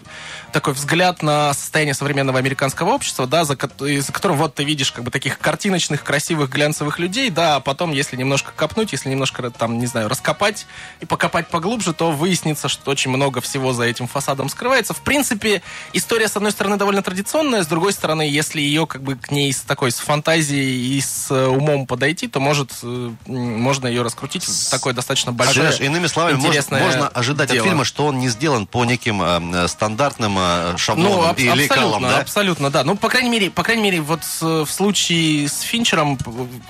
такой 0.51 0.73
взгляд 0.73 1.23
на 1.23 1.53
состояние 1.53 1.93
современного 1.93 2.39
американского 2.39 2.91
общества, 2.91 3.27
да, 3.27 3.43
за, 3.45 3.57
за 3.57 4.11
которым 4.11 4.37
вот 4.37 4.55
ты 4.55 4.63
видишь 4.63 4.91
как 4.91 5.03
бы 5.03 5.11
таких 5.11 5.39
картиночных, 5.39 6.03
красивых, 6.03 6.49
глянцевых 6.49 6.99
людей, 6.99 7.29
да, 7.29 7.55
а 7.55 7.59
потом, 7.59 7.91
если 7.91 8.17
немножко 8.17 8.51
копнуть, 8.55 8.91
если 8.91 9.09
немножко 9.09 9.49
там, 9.51 9.79
не 9.79 9.87
знаю, 9.87 10.09
раскопать 10.09 10.65
и 10.99 11.05
покопать 11.05 11.47
поглубже, 11.47 11.93
то 11.93 12.11
выяснится, 12.11 12.67
что 12.67 12.91
очень 12.91 13.11
много 13.11 13.41
всего 13.41 13.73
за 13.73 13.83
этим 13.83 14.07
фасадом 14.07 14.49
скрывается. 14.49 14.93
В 14.93 15.01
принципе, 15.01 15.61
история, 15.93 16.27
с 16.27 16.35
одной 16.35 16.51
стороны, 16.51 16.77
довольно 16.77 17.01
традиционная, 17.01 17.63
с 17.63 17.67
другой 17.67 17.93
стороны, 17.93 18.23
если 18.23 18.59
ее 18.59 18.85
как 18.87 19.01
бы 19.01 19.15
к 19.15 19.31
ней 19.31 19.53
с 19.53 19.61
такой, 19.61 19.91
с 19.91 19.99
фантазией 19.99 20.97
и 20.97 21.01
с 21.01 21.31
э, 21.31 21.47
умом 21.47 21.87
подойти, 21.87 22.27
то 22.27 22.39
может, 22.41 22.71
э, 22.83 23.11
можно 23.27 23.87
ее 23.87 24.01
раскрутить 24.01 24.43
в 24.43 24.69
такое 24.69 24.93
достаточно 24.93 25.31
большое, 25.31 25.67
Знаешь, 25.67 25.79
иными 25.79 26.07
словами, 26.07 26.35
можно, 26.35 26.79
можно 26.79 27.07
ожидать 27.07 27.49
дело. 27.49 27.61
от 27.63 27.67
фильма, 27.69 27.85
что 27.85 28.07
он 28.07 28.19
не 28.19 28.27
сделан 28.27 28.67
по 28.67 28.83
неким 28.83 29.21
э, 29.21 29.67
стандартным 29.69 30.35
э, 30.37 30.77
шаблонам 30.77 31.11
Ну, 31.11 31.23
аб- 31.27 31.39
и 31.39 31.43
лекалам, 31.43 32.03
абсолютно, 32.03 32.09
да? 32.09 32.17
абсолютно, 32.19 32.69
да. 32.71 32.83
Ну, 32.83 32.95
по 32.97 33.07
крайней 33.09 33.29
мере, 33.29 33.49
по 33.49 33.63
крайней 33.63 33.83
мере, 33.83 34.01
вот 34.01 34.21
э, 34.41 34.65
в 34.67 34.71
случае 34.71 35.47
с 35.47 35.61
Финчером 35.61 36.17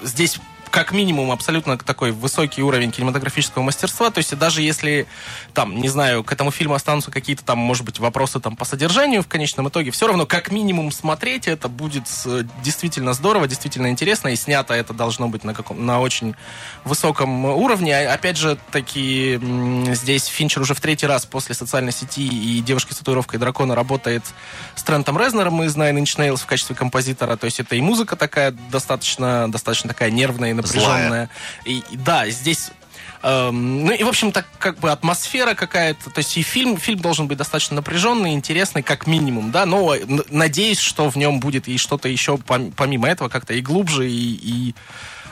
здесь 0.01 0.37
как 0.71 0.93
минимум 0.93 1.31
абсолютно 1.31 1.77
такой 1.77 2.11
высокий 2.11 2.63
уровень 2.63 2.91
кинематографического 2.91 3.61
мастерства. 3.61 4.09
То 4.09 4.19
есть 4.19 4.35
даже 4.37 4.61
если 4.61 5.05
там, 5.53 5.75
не 5.75 5.89
знаю, 5.89 6.23
к 6.23 6.31
этому 6.31 6.49
фильму 6.49 6.73
останутся 6.73 7.11
какие-то 7.11 7.43
там, 7.43 7.59
может 7.59 7.85
быть, 7.85 7.99
вопросы 7.99 8.39
там 8.39 8.55
по 8.55 8.65
содержанию 8.65 9.21
в 9.21 9.27
конечном 9.27 9.67
итоге, 9.67 9.91
все 9.91 10.07
равно 10.07 10.25
как 10.25 10.51
минимум 10.51 10.91
смотреть 10.91 11.47
это 11.47 11.67
будет 11.67 12.03
э, 12.25 12.43
действительно 12.63 13.13
здорово, 13.13 13.47
действительно 13.47 13.87
интересно, 13.87 14.29
и 14.29 14.35
снято 14.35 14.73
это 14.73 14.93
должно 14.93 15.27
быть 15.27 15.43
на, 15.43 15.53
каком, 15.53 15.85
на 15.85 15.99
очень 15.99 16.35
высоком 16.85 17.45
уровне. 17.45 17.93
А, 17.95 18.13
опять 18.13 18.37
же, 18.37 18.57
таки 18.71 19.39
здесь 19.93 20.25
Финчер 20.25 20.61
уже 20.61 20.73
в 20.73 20.79
третий 20.79 21.05
раз 21.05 21.25
после 21.25 21.53
социальной 21.53 21.91
сети 21.91 22.27
и 22.27 22.61
девушки 22.61 22.93
с 22.93 22.97
татуировкой 22.97 23.39
дракона 23.39 23.75
работает 23.75 24.23
с 24.75 24.83
Трентом 24.83 25.17
Резнером 25.17 25.61
из 25.63 25.75
Nine 25.75 26.01
Inch 26.01 26.17
Nails 26.17 26.37
в 26.37 26.45
качестве 26.45 26.75
композитора. 26.75 27.35
То 27.35 27.45
есть 27.45 27.59
это 27.59 27.75
и 27.75 27.81
музыка 27.81 28.15
такая 28.15 28.51
достаточно, 28.71 29.51
достаточно 29.51 29.89
такая 29.89 30.11
нервная 30.11 30.53
напряженная. 30.61 31.29
И, 31.65 31.83
и 31.91 31.97
да, 31.97 32.29
здесь 32.29 32.71
Эм, 33.23 33.85
ну 33.85 33.91
и, 33.91 34.03
в 34.03 34.07
общем, 34.07 34.31
так 34.31 34.47
как 34.57 34.79
бы 34.79 34.91
атмосфера 34.91 35.53
какая-то, 35.53 36.09
то 36.09 36.19
есть 36.19 36.35
и 36.37 36.41
фильм, 36.41 36.77
фильм 36.77 36.99
должен 36.99 37.27
быть 37.27 37.37
достаточно 37.37 37.75
напряженный, 37.75 38.33
интересный, 38.33 38.81
как 38.81 39.05
минимум, 39.05 39.51
да, 39.51 39.65
но 39.65 39.95
надеюсь, 40.29 40.79
что 40.79 41.09
в 41.09 41.15
нем 41.17 41.39
будет 41.39 41.67
и 41.67 41.77
что-то 41.77 42.09
еще 42.09 42.39
помимо 42.39 43.07
этого 43.07 43.29
как-то 43.29 43.53
и 43.53 43.61
глубже, 43.61 44.09
и, 44.09 44.13
и 44.13 44.75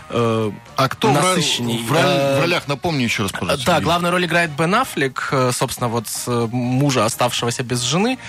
э, 0.10 0.52
а 0.76 0.88
кто 0.88 1.12
насыщенней. 1.12 1.80
В, 1.80 1.92
роль, 1.92 2.02
в 2.02 2.06
э, 2.06 2.42
ролях, 2.42 2.68
напомню 2.68 3.06
еще 3.06 3.24
раз, 3.24 3.32
пожалуйста. 3.32 3.66
Да, 3.66 3.82
главную 3.82 4.12
роль 4.12 4.26
играет 4.26 4.52
Бен 4.52 4.76
Аффлек, 4.76 5.30
э, 5.32 5.52
собственно, 5.52 5.88
вот 5.88 6.06
мужа, 6.28 7.06
оставшегося 7.06 7.64
без 7.64 7.82
жены. 7.82 8.20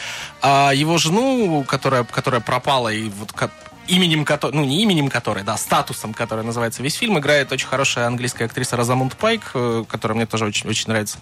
А 0.41 0.73
его 0.73 0.97
жену, 0.97 1.67
которая, 1.69 2.05
которая 2.05 2.41
пропала 2.41 2.89
и 2.89 3.11
вот 3.11 3.33
именем 3.91 4.25
которой, 4.25 4.53
ну 4.55 4.65
не 4.65 4.83
именем 4.83 5.09
которой, 5.09 5.43
да, 5.43 5.57
статусом, 5.57 6.15
который 6.15 6.45
называется 6.45 6.83
весь 6.83 6.95
фильм, 6.95 7.19
играет 7.19 7.53
очень 7.53 7.67
хорошая 7.67 8.07
английская 8.07 8.45
актриса 8.45 8.77
Розамунд 8.77 9.17
Пайк, 9.17 9.43
э, 9.55 9.85
которая 9.89 10.17
мне 10.17 10.27
тоже 10.27 10.45
очень, 10.47 10.69
очень 10.69 10.89
нравится. 10.89 11.19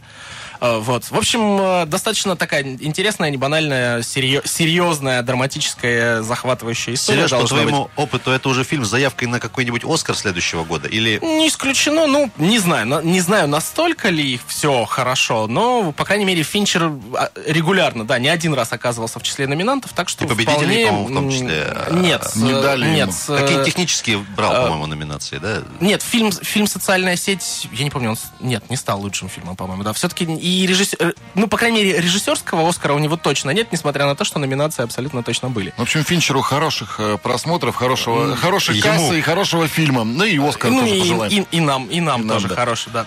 Э, 0.61 0.79
вот. 0.79 1.05
В 1.05 1.17
общем, 1.17 1.61
э, 1.61 1.87
достаточно 1.87 2.37
такая 2.37 2.63
интересная, 2.63 3.31
небанальная, 3.31 4.03
серьез, 4.03 4.43
серьезная, 4.45 5.23
драматическая, 5.23 6.23
захватывающая 6.23 6.95
история. 6.95 7.29
Сереж, 7.29 7.43
по 7.43 7.47
твоему 7.47 7.85
быть. 7.85 7.93
опыту, 7.97 8.31
это 8.31 8.49
уже 8.49 8.65
фильм 8.65 8.85
с 8.85 8.89
заявкой 8.89 9.29
на 9.29 9.41
какой-нибудь 9.41 9.85
Оскар 9.85 10.17
следующего 10.17 10.65
года? 10.65 10.89
Или... 10.89 11.19
Не 11.23 11.49
исключено, 11.49 12.07
ну, 12.07 12.31
не 12.39 12.59
знаю. 12.59 13.03
Не 13.05 13.21
знаю, 13.21 13.49
настолько 13.49 14.09
ли 14.09 14.41
все 14.47 14.85
хорошо, 14.85 15.47
но, 15.47 15.93
по 15.93 16.05
крайней 16.05 16.25
мере, 16.25 16.43
Финчер 16.43 16.93
а, 17.15 17.31
регулярно, 17.47 18.07
да, 18.07 18.19
не 18.19 18.29
один 18.29 18.55
раз 18.55 18.73
оказывался 18.73 19.19
в 19.19 19.23
числе 19.23 19.47
номинантов, 19.47 19.93
так 19.93 20.09
что 20.09 20.25
И 20.25 20.29
победителей, 20.29 20.85
вполне... 20.85 20.87
по-моему, 20.87 21.09
в 21.09 21.15
том 21.15 21.31
числе. 21.31 21.77
Нет. 21.91 22.31
Не 22.37 22.53
дали 22.53 22.89
нет. 22.89 23.11
Ему. 23.29 23.39
Какие 23.39 23.65
технические 23.65 24.19
брал, 24.19 24.53
по-моему, 24.65 24.87
номинации, 24.87 25.39
да? 25.39 25.63
Нет, 25.81 26.03
фильм, 26.03 26.33
фильм 26.33 26.67
«Социальная 26.67 27.17
сеть», 27.17 27.69
я 27.73 27.85
не 27.85 27.91
помню, 27.91 28.11
он, 28.11 28.17
нет, 28.41 28.69
не 28.71 28.77
стал 28.77 29.01
лучшим 29.01 29.29
фильмом, 29.29 29.57
по-моему, 29.57 29.83
да. 29.83 29.93
Все-таки 29.93 30.27
и 30.49 30.67
режиссер, 30.67 31.15
ну, 31.35 31.47
по 31.47 31.57
крайней 31.57 31.83
мере, 31.83 32.01
режиссерского 32.01 32.69
Оскара 32.69 32.95
у 32.95 32.99
него 32.99 33.17
точно 33.17 33.51
нет, 33.51 33.71
несмотря 33.73 34.07
на 34.07 34.15
то, 34.15 34.25
что 34.25 34.39
номинации 34.39 34.83
абсолютно 34.83 35.23
точно 35.23 35.51
были. 35.51 35.75
В 35.77 35.83
общем, 35.83 36.05
Финчеру 36.05 36.41
хороших 36.41 36.97
э, 36.99 37.19
просмотров, 37.23 37.77
хорошего, 37.77 38.35
хорошей 38.37 38.77
Ему. 38.77 38.83
кассы 38.83 39.19
и 39.19 39.21
хорошего 39.21 39.69
фильма. 39.69 40.05
Ну 40.05 40.25
и 40.25 40.39
Оскар 40.39 40.71
ну, 40.71 40.81
тоже 40.81 40.97
и, 40.97 41.01
пожелаем. 41.01 41.47
И, 41.51 41.57
и 41.57 41.61
нам, 41.61 41.87
и 41.87 42.01
нам 42.01 42.23
и 42.23 42.29
тоже 42.29 42.47
нам, 42.47 42.49
да. 42.49 42.55
хороший, 42.55 42.93
да. 42.93 43.07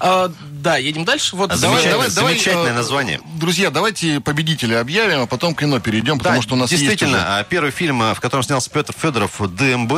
А, 0.00 0.32
да, 0.62 0.76
едем 0.76 1.04
дальше. 1.04 1.36
Вот, 1.36 1.50
а 1.50 1.58
давай, 1.58 1.84
давай, 1.88 2.08
замечательное 2.08 2.56
давай, 2.56 2.72
название. 2.72 3.20
Друзья, 3.34 3.70
давайте 3.70 4.20
победителя 4.20 4.80
объявим, 4.80 5.22
а 5.22 5.26
потом 5.26 5.54
к 5.54 5.60
кино 5.60 5.80
перейдем, 5.80 6.18
потому 6.18 6.36
да, 6.36 6.42
что 6.42 6.54
у 6.54 6.56
нас 6.56 6.70
действительно, 6.70 7.16
есть 7.16 7.28
уже... 7.28 7.46
первый 7.48 7.70
фильм, 7.72 8.14
в 8.14 8.20
котором 8.20 8.42
снялся 8.42 8.70
Петр 8.70 8.94
Федоров, 8.96 9.40
ДМБ, 9.40 9.92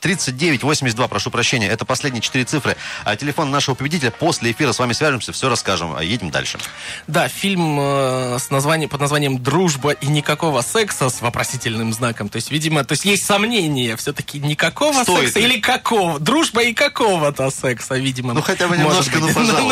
3982, 0.00 1.08
прошу 1.08 1.30
прощения, 1.30 1.68
это 1.68 1.84
последние 1.84 2.22
четыре 2.22 2.44
цифры. 2.44 2.76
А 3.04 3.16
телефон 3.16 3.50
нашего 3.50 3.74
победителя 3.74 4.10
после 4.10 4.52
эфира 4.52 4.72
с 4.72 4.78
вами 4.78 4.92
свяжемся, 4.92 5.32
все 5.32 5.48
расскажем. 5.48 5.98
Едем 6.00 6.30
дальше. 6.30 6.58
Да, 7.06 7.28
фильм 7.28 7.78
э, 7.80 8.38
с 8.38 8.50
названием, 8.50 8.88
под 8.88 9.00
названием 9.00 9.42
«Дружба 9.42 9.90
и 9.90 10.06
никакого 10.06 10.62
секса» 10.62 11.10
с 11.10 11.20
вопросительным 11.20 11.92
знаком. 11.92 12.28
То 12.28 12.36
есть, 12.36 12.50
видимо, 12.50 12.84
то 12.84 12.92
есть 12.92 13.04
есть 13.04 13.24
сомнения 13.24 13.96
все-таки 13.96 14.38
никакого 14.38 15.02
Стоит 15.02 15.26
секса 15.26 15.40
ли? 15.40 15.46
или 15.46 15.60
какого? 15.60 16.20
Дружба 16.20 16.62
и 16.62 16.72
какого-то 16.72 17.50
секса, 17.50 17.96
видимо. 17.96 18.34
Ну, 18.34 18.42
хотя 18.42 18.68
бы 18.68 18.76
немножко, 18.76 19.18
ну, 19.18 19.26
пожалуйста. 19.26 19.63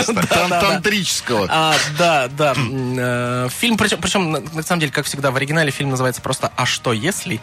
Тантрического. 0.61 1.47
А, 1.51 1.75
да, 1.99 2.29
да. 2.29 2.55
Э, 2.57 3.49
фильм, 3.51 3.77
причем, 3.77 4.01
причем, 4.01 4.33
на 4.33 4.63
самом 4.63 4.81
деле, 4.81 4.93
как 4.93 5.07
всегда, 5.07 5.31
в 5.31 5.37
оригинале 5.37 5.71
фильм 5.71 5.91
называется 5.91 6.23
просто 6.23 6.53
«А 6.57 6.67
что 6.67 6.93
если?» 6.93 7.41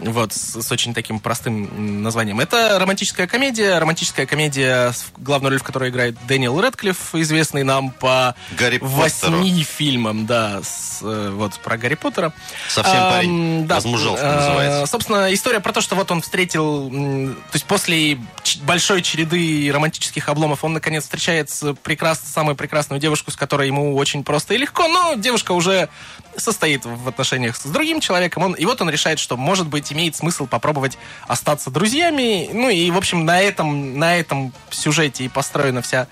Вот, 0.00 0.32
с, 0.32 0.62
с 0.62 0.72
очень 0.72 0.94
таким 0.94 1.20
простым 1.20 2.02
названием. 2.02 2.40
Это 2.40 2.78
романтическая 2.78 3.26
комедия. 3.26 3.78
Романтическая 3.78 4.26
комедия, 4.26 4.92
главную 5.18 5.50
роль 5.50 5.60
в 5.60 5.62
которой 5.62 5.90
играет 5.90 6.16
Дэниел 6.26 6.60
Рэдклифф, 6.60 7.14
известный 7.16 7.62
нам 7.64 7.90
по 7.90 8.34
Гарри 8.52 8.78
восьми 8.80 9.62
фильмам, 9.62 10.26
да, 10.26 10.62
с, 10.62 11.00
э, 11.02 11.30
вот 11.34 11.54
про 11.60 11.76
Гарри 11.76 11.94
Поттера. 11.94 12.32
Совсем 12.68 12.96
а, 12.96 13.10
парень. 13.10 13.66
Да, 13.66 13.76
Возмужал, 13.76 14.16
что 14.16 14.26
называется. 14.26 14.86
Собственно, 14.86 15.32
история 15.34 15.60
про 15.60 15.72
то, 15.72 15.80
что 15.80 15.94
вот 15.94 16.10
он 16.10 16.22
встретил, 16.22 16.90
то 16.90 17.54
есть 17.54 17.66
после 17.66 18.18
большой 18.62 19.02
череды 19.02 19.70
романтических 19.72 20.28
обломов, 20.28 20.64
он 20.64 20.72
наконец 20.72 21.04
встречает 21.04 21.50
прекрас, 21.82 22.20
самую 22.20 22.56
прекрасную 22.56 23.00
девушку, 23.00 23.30
с 23.30 23.36
которой 23.36 23.66
ему 23.66 23.94
очень 23.96 24.24
просто 24.24 24.54
и 24.54 24.58
легко, 24.58 24.88
но 24.88 25.14
девушка 25.14 25.52
уже 25.52 25.88
состоит 26.36 26.84
в 26.84 27.08
отношениях 27.08 27.56
с 27.56 27.64
другим 27.64 28.00
человеком, 28.00 28.42
он, 28.42 28.52
и 28.54 28.64
вот 28.64 28.80
он 28.80 28.90
решает, 28.90 29.18
что, 29.18 29.36
может 29.36 29.66
быть, 29.66 29.89
имеет 29.92 30.16
смысл 30.16 30.46
попробовать 30.46 30.98
остаться 31.26 31.70
друзьями. 31.70 32.48
Ну 32.52 32.68
и, 32.68 32.90
в 32.90 32.96
общем, 32.96 33.24
на 33.24 33.40
этом, 33.40 33.98
на 33.98 34.16
этом 34.16 34.52
сюжете 34.70 35.24
и 35.24 35.28
построена 35.28 35.82
вся 35.82 36.06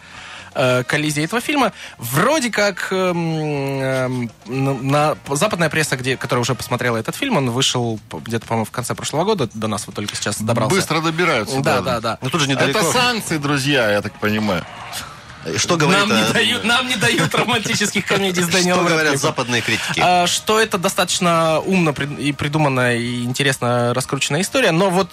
э, 0.55 0.83
коллизия 0.85 1.25
этого 1.25 1.41
фильма. 1.41 1.73
Вроде 1.99 2.51
как 2.51 2.88
э, 2.91 3.12
э, 3.14 4.09
на, 4.47 5.17
западная 5.31 5.71
пресса, 5.71 5.97
где, 5.97 6.17
которая 6.17 6.43
уже 6.43 6.55
посмотрела 6.55 6.97
этот 6.97 7.17
фильм, 7.17 7.37
он 7.37 7.51
вышел 7.51 7.99
где-то, 8.11 8.47
по-моему, 8.47 8.64
в 8.64 8.71
конце 8.71 8.95
прошлого 8.95 9.25
года, 9.25 9.49
до 9.53 9.69
нас 9.69 9.87
вот 9.87 9.97
только 9.97 10.17
сейчас 10.17 10.41
добрался. 10.41 10.75
Быстро 10.75 11.01
добираются. 11.01 11.61
Да, 11.61 11.81
да, 11.81 11.83
да. 11.83 12.01
да. 12.01 12.19
Но 12.23 12.31
тут 12.31 12.41
же 12.41 12.49
недалеко. 12.49 12.79
Это 12.79 12.93
санкции, 12.93 13.38
друзья, 13.38 13.91
я 13.91 14.03
так 14.03 14.12
понимаю. 14.19 14.64
Что 15.57 15.77
говорит... 15.77 16.07
Нам 16.07 16.17
не, 16.17 16.33
дают, 16.33 16.65
нам 16.65 16.89
не 16.89 16.97
дают 16.97 17.35
романтических 17.35 18.05
комедий 18.05 18.43
с 18.43 18.49
Дэниелом 18.49 18.81
Что 18.87 18.95
говорят 18.95 19.19
западные 19.19 19.63
критики? 19.63 20.01
А, 20.01 20.27
что 20.27 20.61
это 20.61 20.79
достаточно 20.79 21.61
умно 21.61 21.95
и 22.19 22.33
придуманная 22.33 22.97
и 22.97 23.25
интересно 23.25 23.95
раскрученная 23.95 24.43
история, 24.43 24.73
но 24.73 24.91
вот 24.91 25.11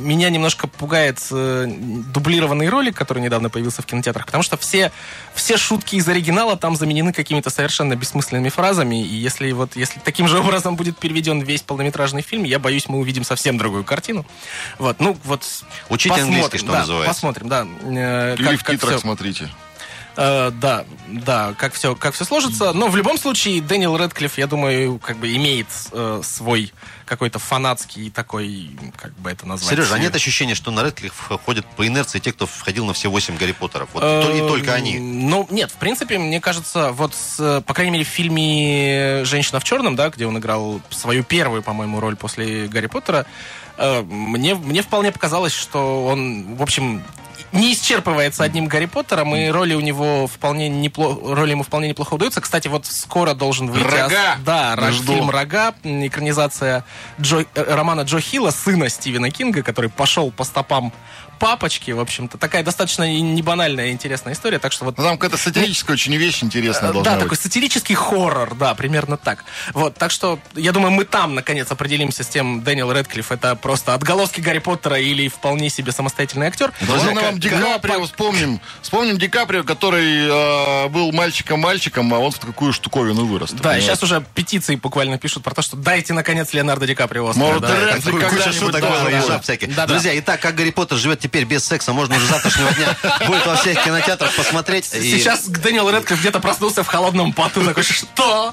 меня 0.00 0.30
немножко 0.30 0.66
пугает 0.66 1.18
э, 1.30 1.66
дублированный 1.68 2.68
ролик, 2.68 2.96
который 2.96 3.22
недавно 3.22 3.50
появился 3.50 3.82
в 3.82 3.86
кинотеатрах, 3.86 4.26
потому 4.26 4.42
что 4.42 4.56
все, 4.56 4.92
все 5.34 5.56
шутки 5.56 5.96
из 5.96 6.08
оригинала 6.08 6.56
там 6.56 6.76
заменены 6.76 7.12
какими-то 7.12 7.50
совершенно 7.50 7.96
бессмысленными 7.96 8.48
фразами, 8.48 9.02
и 9.02 9.14
если 9.14 9.52
вот 9.52 9.76
если 9.76 10.00
таким 10.00 10.28
же 10.28 10.38
образом 10.40 10.76
будет 10.76 10.98
переведен 10.98 11.40
весь 11.40 11.62
полнометражный 11.62 12.22
фильм, 12.22 12.44
я 12.44 12.58
боюсь, 12.58 12.88
мы 12.88 12.98
увидим 12.98 13.24
совсем 13.24 13.58
другую 13.58 13.84
картину. 13.84 14.26
Вот, 14.78 15.00
ну 15.00 15.16
вот. 15.24 15.44
Учите 15.88 16.20
английский, 16.20 16.58
что 16.58 16.72
да, 16.72 16.80
называется. 16.80 17.14
Посмотрим, 17.14 17.48
да. 17.48 17.66
Э, 17.82 18.34
Или 18.38 18.44
как, 18.44 18.60
в 18.60 18.64
титрах 18.64 18.92
все... 18.92 19.00
смотрите. 19.00 19.50
Э, 20.16 20.50
да, 20.50 20.84
да, 21.08 21.54
как 21.56 21.72
все, 21.74 21.94
как 21.94 22.14
все 22.14 22.24
сложится. 22.24 22.72
Но 22.72 22.88
в 22.88 22.96
любом 22.96 23.18
случае 23.18 23.62
Дэниел 23.62 23.96
Редклифф, 23.96 24.38
я 24.38 24.46
думаю, 24.46 24.98
как 24.98 25.16
бы 25.16 25.34
имеет 25.34 25.68
э, 25.92 26.20
свой 26.24 26.72
какой-то 27.10 27.40
фанатский 27.40 28.08
такой, 28.08 28.70
как 28.96 29.12
бы 29.14 29.32
это 29.32 29.44
назвать. 29.44 29.68
Сережа, 29.68 29.96
а 29.96 29.98
нет 29.98 30.14
ощущения, 30.14 30.54
что 30.54 30.70
на 30.70 30.84
Редклифф 30.84 31.32
ходят 31.44 31.66
по 31.76 31.84
инерции 31.84 32.20
те, 32.20 32.32
кто 32.32 32.46
входил 32.46 32.86
на 32.86 32.92
все 32.92 33.10
восемь 33.10 33.36
Гарри 33.36 33.50
Поттеров? 33.50 33.88
Вот 33.92 34.04
э, 34.04 34.36
и 34.36 34.38
только 34.38 34.74
они. 34.74 35.00
Ну, 35.00 35.44
нет, 35.50 35.72
в 35.72 35.74
принципе, 35.74 36.18
мне 36.18 36.40
кажется, 36.40 36.92
вот, 36.92 37.12
по 37.36 37.74
крайней 37.74 37.90
мере, 37.90 38.04
в 38.04 38.08
фильме 38.08 39.24
«Женщина 39.24 39.58
в 39.58 39.64
черном», 39.64 39.96
да, 39.96 40.10
где 40.10 40.24
он 40.24 40.38
играл 40.38 40.80
свою 40.90 41.24
первую, 41.24 41.64
по-моему, 41.64 41.98
роль 41.98 42.14
после 42.14 42.68
Гарри 42.68 42.86
Поттера, 42.86 43.26
э, 43.76 44.02
мне, 44.02 44.54
мне 44.54 44.82
вполне 44.82 45.10
показалось, 45.10 45.52
что 45.52 46.06
он, 46.06 46.54
в 46.54 46.62
общем, 46.62 47.02
не 47.52 47.72
исчерпывается 47.72 48.44
одним 48.44 48.66
Гарри 48.66 48.86
Поттером, 48.86 49.34
и 49.34 49.48
роли 49.48 49.74
у 49.74 49.80
него 49.80 50.26
вполне 50.26 50.68
неплохо, 50.68 51.34
роли 51.34 51.50
ему 51.50 51.62
вполне 51.62 51.88
неплохо 51.88 52.14
удаются. 52.14 52.40
Кстати, 52.40 52.68
вот 52.68 52.86
скоро 52.86 53.34
должен 53.34 53.68
выйти... 53.68 53.84
Рога! 53.84 54.36
Да, 54.44 54.76
рог, 54.76 54.92
фильм 54.92 55.30
«Рога», 55.30 55.74
экранизация 55.82 56.84
Джо, 57.20 57.44
э, 57.54 57.74
романа 57.74 58.02
Джо 58.02 58.20
Хилла, 58.20 58.50
сына 58.50 58.88
Стивена 58.88 59.30
Кинга, 59.30 59.62
который 59.62 59.90
пошел 59.90 60.30
по 60.30 60.44
стопам 60.44 60.92
папочки, 61.40 61.90
в 61.90 61.98
общем-то. 61.98 62.38
Такая 62.38 62.62
достаточно 62.62 63.10
не 63.10 63.42
банальная 63.42 63.90
интересная 63.90 64.34
история, 64.34 64.60
так 64.60 64.72
что 64.72 64.84
вот... 64.84 64.98
Ну, 64.98 65.02
там 65.02 65.18
какая-то 65.18 65.42
сатирическая 65.42 65.94
очень 65.94 66.14
вещь 66.14 66.44
интересная 66.44 66.90
э, 66.90 66.92
должна 66.92 67.10
Да, 67.10 67.16
быть. 67.16 67.24
такой 67.24 67.36
сатирический 67.38 67.94
хоррор, 67.96 68.54
да, 68.54 68.74
примерно 68.74 69.16
так. 69.16 69.44
Вот, 69.72 69.96
так 69.96 70.10
что 70.12 70.38
я 70.54 70.70
думаю, 70.72 70.92
мы 70.92 71.04
там, 71.04 71.34
наконец, 71.34 71.70
определимся 71.72 72.22
с 72.22 72.28
тем, 72.28 72.62
Дэниел 72.62 72.92
Редклифф, 72.92 73.32
это 73.32 73.56
просто 73.56 73.94
отголоски 73.94 74.40
Гарри 74.40 74.58
Поттера 74.58 75.00
или 75.00 75.28
вполне 75.28 75.70
себе 75.70 75.90
самостоятельный 75.92 76.46
актер. 76.46 76.72
Друзья, 76.82 77.12
вам 77.12 77.40
Ди 77.40 77.48
Каприо, 77.48 78.04
вспомним. 78.04 78.60
Вспомним 78.82 79.18
Ди 79.18 79.28
Каприо, 79.28 79.64
который 79.64 80.28
э, 80.28 80.88
был 80.88 81.10
мальчиком-мальчиком, 81.10 82.12
а 82.14 82.18
он 82.18 82.30
в 82.30 82.38
такую 82.38 82.72
штуковину 82.72 83.24
вырос. 83.24 83.52
Да, 83.52 83.76
и 83.76 83.80
сейчас 83.80 84.02
уже 84.02 84.22
петиции 84.34 84.76
буквально 84.76 85.18
пишут 85.18 85.42
про 85.42 85.54
то, 85.54 85.62
что 85.62 85.76
дайте, 85.76 86.12
наконец, 86.12 86.52
Леонардо 86.52 86.86
Ди 86.86 86.94
Каприо 86.94 87.26
Оскар. 87.28 87.42
Может, 87.42 87.62
да, 87.62 87.68
Куча 88.10 88.28
когда-нибудь 88.28 88.72
да, 88.72 88.80
да. 88.80 89.66
Да-да. 89.68 89.86
Друзья, 89.86 90.18
итак, 90.18 90.40
как 90.40 90.54
Гарри 90.54 90.70
Поттер 90.70 90.98
живет 90.98 91.20
теперь 91.20 91.29
без 91.38 91.64
секса, 91.64 91.92
можно 91.92 92.16
уже 92.16 92.26
завтрашнего 92.26 92.72
дня 92.72 92.96
будет 93.26 93.46
во 93.46 93.54
всех 93.56 93.82
кинотеатрах 93.84 94.34
посмотреть. 94.34 94.92
И- 94.94 95.10
Сейчас 95.10 95.46
Дэниел 95.46 95.88
Рэдклифф 95.90 96.20
где-то 96.20 96.40
проснулся 96.40 96.82
в 96.82 96.86
холодном 96.88 97.32
поту, 97.32 97.64
такой, 97.64 97.82
что? 97.84 98.52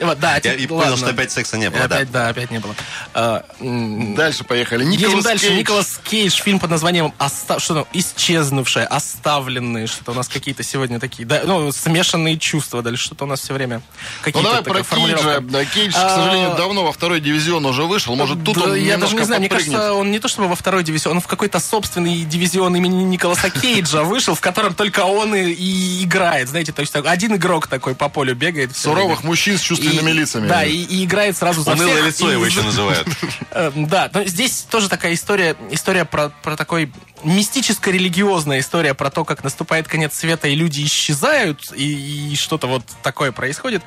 Вот, 0.00 0.18
да, 0.20 0.34
Я 0.34 0.40
теперь- 0.40 0.60
и 0.62 0.66
понял, 0.66 0.96
что 0.96 1.08
опять 1.08 1.32
секса 1.32 1.56
не 1.58 1.70
было, 1.70 1.88
да. 1.88 1.96
Опять, 1.96 2.10
да, 2.12 2.28
опять 2.28 2.50
не 2.50 2.58
было. 2.58 2.74
А, 3.14 3.44
Дальше 3.60 4.44
поехали. 4.44 4.84
Едем 4.84 5.08
Николас 5.08 5.24
дальше. 5.24 5.46
Кейдж. 5.46 5.58
Николас 5.58 6.00
Кейдж, 6.04 6.40
фильм 6.42 6.58
под 6.58 6.70
названием 6.70 7.12
«Оста- 7.18 7.58
что 7.60 7.74
там, 7.74 7.86
«Исчезнувшее», 7.92 8.86
«Оставленные», 8.86 9.86
что-то 9.86 10.12
у 10.12 10.14
нас 10.14 10.28
какие-то 10.28 10.62
сегодня 10.62 11.00
такие, 11.00 11.26
да, 11.26 11.42
ну, 11.44 11.72
смешанные 11.72 12.38
чувства, 12.38 12.82
дальше 12.82 13.04
что-то 13.06 13.24
у 13.24 13.26
нас 13.26 13.40
все 13.40 13.54
время 13.54 13.76
Ну 13.78 13.82
какие-то 14.22 14.48
давай 14.48 14.62
такая 14.64 14.84
про. 14.84 14.96
Кейджа. 14.96 15.40
Да, 15.40 15.64
Кейдж, 15.64 15.92
к 15.92 15.96
А, 15.96 16.16
сожалению, 16.16 16.54
давно 16.56 16.84
во 16.84 16.92
второй 16.92 17.20
дивизион 17.20 17.64
уже 17.66 17.84
вышел. 17.84 18.14
Может, 18.16 18.44
тут 18.44 18.56
Да, 18.56 18.64
он 18.64 18.74
я 18.74 18.96
даже 18.98 19.14
не 19.14 19.24
знаю, 19.24 19.40
мне 19.40 19.48
подпрыгнет. 19.48 19.76
кажется, 19.76 19.94
он 19.94 20.10
не 20.10 20.18
то 20.18 20.28
чтобы 20.28 20.48
во 20.48 20.56
второй 20.56 20.82
дивизион, 20.84 21.16
он 21.16 21.22
в 21.22 21.26
какой-то 21.26 21.60
собственный 21.60 22.09
дивизион 22.24 22.76
имени 22.76 23.02
Николаса 23.04 23.50
Кейджа 23.50 24.02
вышел, 24.04 24.34
в 24.34 24.40
котором 24.40 24.74
только 24.74 25.00
он 25.04 25.34
и, 25.34 25.50
и 25.52 26.04
играет, 26.04 26.48
знаете, 26.48 26.72
то 26.72 26.80
есть 26.80 26.94
один 26.94 27.36
игрок 27.36 27.66
такой 27.66 27.94
по 27.94 28.08
полю 28.08 28.34
бегает. 28.34 28.76
Суровых 28.76 29.24
мужчин 29.24 29.56
с 29.58 29.60
чувственными 29.60 30.10
И- 30.10 30.14
лицами. 30.14 30.48
Да, 30.48 30.64
и, 30.64 30.74
и 30.76 31.04
играет 31.04 31.36
сразу 31.36 31.62
за 31.62 31.72
Унылое 31.72 31.94
всех. 31.94 32.06
лицо 32.06 32.30
и 32.30 32.32
его 32.34 32.46
еще 32.46 32.62
называют. 32.62 33.06
Э, 33.52 33.72
Да, 33.74 34.08
но 34.14 34.24
здесь 34.24 34.64
тоже 34.70 34.88
такая 34.88 35.14
история, 35.14 35.56
история 35.70 36.04
про, 36.04 36.28
про 36.42 36.56
такой 36.56 36.92
мистическо-религиозная 37.24 38.60
история 38.60 38.94
про 38.94 39.10
то, 39.10 39.24
как 39.24 39.44
наступает 39.44 39.88
конец 39.88 40.14
света, 40.14 40.48
и 40.48 40.54
люди 40.54 40.84
исчезают, 40.84 41.72
и, 41.74 42.30
и 42.32 42.36
что-то 42.36 42.66
вот 42.66 42.82
такое 43.02 43.32
происходит. 43.32 43.82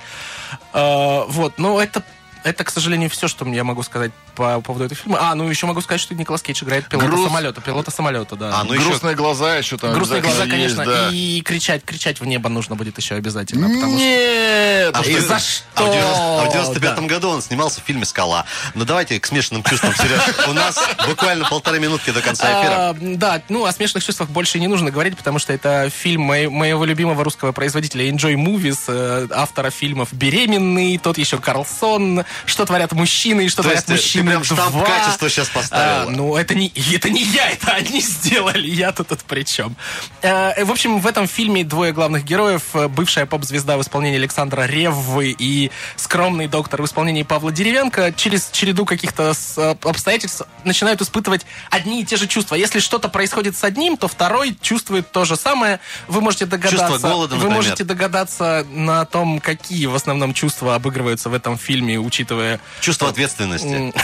Э, 0.73 1.23
вот, 1.27 1.57
но 1.57 1.81
это, 1.81 2.03
это, 2.43 2.63
к 2.63 2.69
сожалению, 2.69 3.09
все, 3.09 3.27
что 3.27 3.47
я 3.47 3.63
могу 3.63 3.83
сказать 3.83 4.11
по 4.35 4.61
поводу 4.61 4.85
этого 4.85 4.99
фильма. 4.99 5.19
А, 5.21 5.35
ну 5.35 5.47
еще 5.49 5.65
могу 5.65 5.81
сказать, 5.81 6.01
что 6.01 6.15
Николас 6.15 6.41
Кейдж 6.41 6.63
играет 6.63 6.87
пилота 6.87 7.07
Груз- 7.07 7.27
самолета. 7.27 7.61
Пилота 7.61 7.91
самолета, 7.91 8.35
да. 8.35 8.59
А, 8.59 8.63
ну 8.63 8.73
еще 8.73 8.85
Грустные 8.85 9.15
глаза 9.15 9.57
еще 9.57 9.77
там 9.77 9.93
Грустные 9.93 10.21
глаза, 10.21 10.45
конечно, 10.45 10.81
есть, 10.81 10.91
да. 10.91 11.09
и 11.11 11.41
кричать, 11.41 11.83
кричать 11.83 12.19
в 12.19 12.25
небо 12.25 12.49
нужно 12.49 12.75
будет 12.75 12.97
еще 12.97 13.15
обязательно, 13.15 13.67
потому 13.67 13.97
что... 13.97 14.05
Нет! 14.05 14.95
А 14.95 14.99
за 15.03 15.09
90 15.09 15.39
что? 15.39 15.63
А 15.75 15.83
в 15.83 15.91
90 15.91 16.41
а 16.41 16.45
в 16.45 16.51
95 16.51 16.95
Да. 16.95 17.01
году 17.01 17.29
он 17.29 17.41
снимался 17.41 17.81
в 17.81 17.83
фильме 17.83 18.05
«Скала». 18.05 18.45
Ну 18.73 18.85
давайте 18.85 19.19
к 19.19 19.25
смешанным 19.25 19.63
чувствам, 19.63 19.93
Сереж. 19.95 20.21
У 20.47 20.53
нас 20.53 20.79
буквально 21.07 21.45
полторы 21.47 21.79
минутки 21.79 22.11
до 22.11 22.21
конца 22.21 22.45
эфира. 22.45 22.73
А, 22.89 22.95
да, 22.99 23.41
ну 23.49 23.65
о 23.65 23.71
смешных 23.71 24.03
чувствах 24.03 24.29
больше 24.29 24.59
не 24.59 24.67
нужно 24.67 24.91
говорить, 24.91 25.17
потому 25.17 25.39
что 25.39 25.53
это 25.53 25.89
фильм 25.89 26.21
моего 26.23 26.85
любимого 26.85 27.23
русского 27.23 27.51
производителя 27.51 28.09
Enjoy 28.09 28.35
Movies, 28.35 28.79
э, 28.87 29.27
автора 29.31 29.69
фильмов 29.69 30.09
«Беременный», 30.11 30.97
тот 30.97 31.17
еще 31.17 31.37
Карлсон, 31.37 32.25
«Что 32.45 32.65
творят 32.65 32.91
мужчины» 32.93 33.45
и 33.45 33.49
«Что 33.49 33.63
То 33.63 33.69
творят 33.69 33.89
есть 33.89 34.03
ты 34.23 34.29
прям 34.29 34.43
штамп 34.43 34.75
2». 34.75 34.85
качества 34.85 35.29
сейчас 35.29 35.49
поставила. 35.49 36.03
А, 36.03 36.09
ну, 36.09 36.35
это 36.35 36.55
не, 36.55 36.71
это 36.93 37.09
не 37.09 37.23
я, 37.23 37.49
это 37.51 37.71
они 37.71 38.01
сделали, 38.01 38.67
я-то 38.67 39.03
тут 39.03 39.23
при 39.23 39.43
чем. 39.43 39.75
Э, 40.21 40.63
в 40.63 40.71
общем, 40.71 40.99
в 40.99 41.07
этом 41.07 41.27
фильме 41.27 41.63
двое 41.63 41.91
главных 41.91 42.23
героев, 42.23 42.63
э, 42.73 42.87
бывшая 42.87 43.25
поп-звезда 43.25 43.77
в 43.77 43.81
исполнении 43.81 44.17
Александра 44.17 44.63
Реввы 44.63 45.35
и 45.37 45.71
скромный 45.95 46.47
доктор 46.47 46.81
в 46.81 46.85
исполнении 46.85 47.23
Павла 47.23 47.51
Деревянко, 47.51 48.13
через 48.13 48.49
череду 48.51 48.85
каких-то 48.85 49.33
э, 49.57 49.75
обстоятельств 49.83 50.43
начинают 50.63 51.01
испытывать 51.01 51.45
одни 51.69 52.01
и 52.01 52.05
те 52.05 52.17
же 52.17 52.27
чувства. 52.27 52.55
Если 52.55 52.79
что-то 52.79 53.09
происходит 53.09 53.57
с 53.57 53.63
одним, 53.63 53.97
то 53.97 54.07
второй 54.07 54.57
чувствует 54.61 55.11
то 55.11 55.25
же 55.25 55.35
самое. 55.35 55.79
Вы 56.07 56.21
можете 56.21 56.45
догадаться... 56.45 56.87
Чувство 56.87 57.09
голода, 57.09 57.35
Вы 57.35 57.43
например. 57.43 57.55
можете 57.55 57.83
догадаться 57.83 58.65
на 58.69 59.05
том, 59.05 59.39
какие 59.39 59.85
в 59.85 59.95
основном 59.95 60.33
чувства 60.33 60.75
обыгрываются 60.75 61.29
в 61.29 61.33
этом 61.33 61.57
фильме, 61.57 61.99
учитывая 61.99 62.59
Чувство 62.81 63.09
ответственности. 63.09 63.93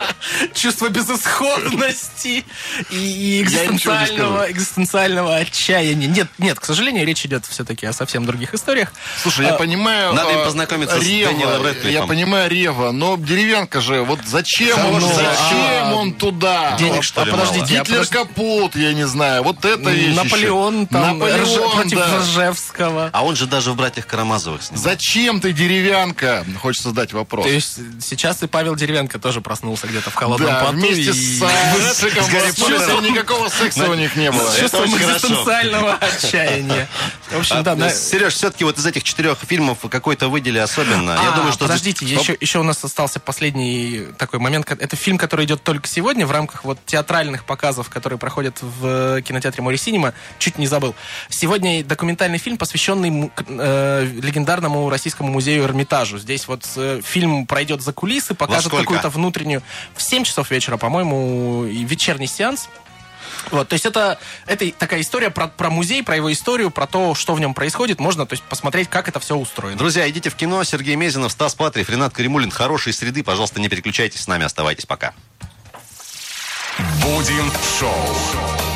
чувство 0.53 0.89
безысходности 0.89 2.43
и, 2.89 3.41
экзистенциального, 3.41 4.51
экзистенциального 4.51 5.35
отчаяния. 5.35 6.07
Нет, 6.07 6.27
нет, 6.37 6.59
к 6.59 6.65
сожалению, 6.65 7.05
речь 7.05 7.25
идет 7.25 7.45
все-таки 7.45 7.85
о 7.85 7.93
совсем 7.93 8.25
других 8.25 8.53
историях. 8.53 8.93
Слушай, 9.21 9.45
я 9.47 9.55
А, 9.55 9.57
понимаю... 9.57 10.13
надо 10.13 10.31
им 10.31 10.39
а, 10.39 10.45
познакомиться 10.45 10.99
с 10.99 11.03
Рева, 11.03 11.31
Дэниелом 11.31 11.61
Рэдклиффом. 11.63 11.91
Я 11.91 12.03
понимаю 12.07 12.49
Рева, 12.49 12.91
но 12.91 13.17
деревянка 13.17 13.81
же, 13.81 14.01
вот 14.03 14.19
зачем 14.25 14.77
он, 14.93 15.01
зачем 15.01 15.87
а, 15.87 15.93
он 15.95 16.13
туда? 16.13 16.75
Денег, 16.77 17.03
что 17.03 17.23
ли, 17.23 17.29
а 17.29 17.33
подождите, 17.33 17.59
мало? 17.61 17.79
а 17.79 17.83
Гитлер 17.83 17.97
подожди- 18.05 18.13
капут, 18.13 18.75
я 18.75 18.93
не 18.93 19.07
знаю, 19.07 19.43
вот 19.43 19.65
это 19.65 19.89
вещь 19.89 20.15
Наполеон 20.15 20.75
еще. 20.81 20.87
там 20.87 21.19
против 21.19 21.97
да. 21.97 22.17
Ржевского. 22.19 23.09
А 23.13 23.23
он 23.25 23.35
же 23.35 23.47
даже 23.47 23.71
в 23.71 23.75
«Братьях 23.75 24.05
Карамазовых» 24.07 24.61
снимал. 24.63 24.83
Зачем 24.83 25.41
ты 25.41 25.51
деревянка? 25.53 26.45
Хочется 26.61 26.89
задать 26.89 27.13
вопрос. 27.13 27.45
То 27.45 27.51
есть 27.51 27.79
сейчас 28.01 28.43
и 28.43 28.47
Павел 28.47 28.75
Деревянко 28.75 29.19
тоже 29.19 29.41
проснулся 29.41 29.87
где-то 29.87 30.10
в 30.11 30.15
холодном 30.15 30.47
Да, 30.49 30.59
поту. 30.65 30.73
вместе 30.77 31.11
и- 31.11 31.39
с 31.39 31.41
Рэдшиком 32.01 32.23
С 32.23 32.29
Гарри 32.29 32.41
проснулся, 32.43 32.77
Поттером. 32.79 33.05
и 33.05 33.09
никакого 33.11 33.49
секса 33.49 33.89
у 33.89 33.93
них 33.95 34.15
не 34.15 34.31
было. 34.31 34.49
с 34.51 34.57
чувством 34.59 34.85
экзистенциального 34.95 35.93
отчаяния. 36.01 36.87
В 37.31 37.39
общем, 37.39 37.63
да, 37.63 37.89
Сереж, 37.89 38.33
все-таки 38.33 38.63
вот 38.63 38.77
из 38.77 38.85
этих 38.85 39.03
четырех 39.03 39.37
фильмов 39.39 39.79
какой-то 39.89 40.27
выдели 40.29 40.57
особенно. 40.59 41.11
Я 41.11 41.31
А, 41.33 41.35
думаю, 41.35 41.51
что... 41.53 41.65
подождите, 41.65 42.05
еще, 42.05 42.59
у 42.59 42.63
нас 42.63 42.83
остался 42.83 43.19
последний 43.19 44.05
такой 44.17 44.39
момент. 44.39 44.69
Это 44.71 44.95
фильм, 44.95 45.17
который 45.17 45.45
идет 45.45 45.63
только 45.63 45.87
сегодня 45.87 46.25
в 46.27 46.31
рамках 46.31 46.63
вот 46.63 46.77
театральных 46.85 47.45
показов, 47.45 47.89
которые 47.89 48.19
проходят 48.19 48.57
в 48.61 49.21
кинотеатре 49.21 49.63
Море 49.63 49.77
Синема. 49.77 50.13
Чуть 50.39 50.57
не 50.57 50.67
забыл. 50.67 50.93
Сегодня 51.29 51.83
документальный 51.83 52.37
фильм, 52.37 52.57
посвященный 52.57 53.31
э, 53.47 54.05
легендарному 54.21 54.89
российскому 54.89 55.31
музею 55.31 55.63
Эрмитажу. 55.63 56.17
Здесь 56.19 56.47
вот 56.47 56.65
э, 56.75 57.01
фильм 57.03 57.45
пройдет 57.45 57.81
за 57.81 57.93
кулисы, 57.93 58.33
покажет 58.33 58.71
какую-то 58.71 59.09
внутреннюю... 59.09 59.63
В 60.01 60.03
7 60.03 60.23
часов 60.23 60.49
вечера, 60.49 60.77
по-моему, 60.77 61.63
вечерний 61.63 62.25
сеанс. 62.25 62.69
Вот, 63.51 63.69
то 63.69 63.73
есть 63.73 63.85
это, 63.85 64.17
это 64.47 64.71
такая 64.71 65.01
история 65.01 65.29
про, 65.29 65.47
про 65.47 65.69
музей, 65.69 66.01
про 66.01 66.15
его 66.15 66.33
историю, 66.33 66.71
про 66.71 66.87
то, 66.87 67.13
что 67.13 67.35
в 67.35 67.39
нем 67.39 67.53
происходит. 67.53 67.99
Можно 67.99 68.25
то 68.25 68.33
есть, 68.33 68.43
посмотреть, 68.43 68.89
как 68.89 69.07
это 69.07 69.19
все 69.19 69.35
устроено. 69.35 69.77
Друзья, 69.77 70.09
идите 70.09 70.31
в 70.31 70.35
кино. 70.35 70.63
Сергей 70.63 70.95
Мезенов, 70.95 71.31
Стас 71.31 71.53
Патрик, 71.53 71.87
Ренат 71.87 72.13
Каримулин. 72.13 72.49
Хорошей 72.49 72.93
среды. 72.93 73.23
Пожалуйста, 73.23 73.61
не 73.61 73.69
переключайтесь 73.69 74.21
с 74.21 74.27
нами. 74.27 74.43
Оставайтесь 74.43 74.87
пока. 74.87 75.13
Будем 77.03 77.51
шоу. 77.79 78.70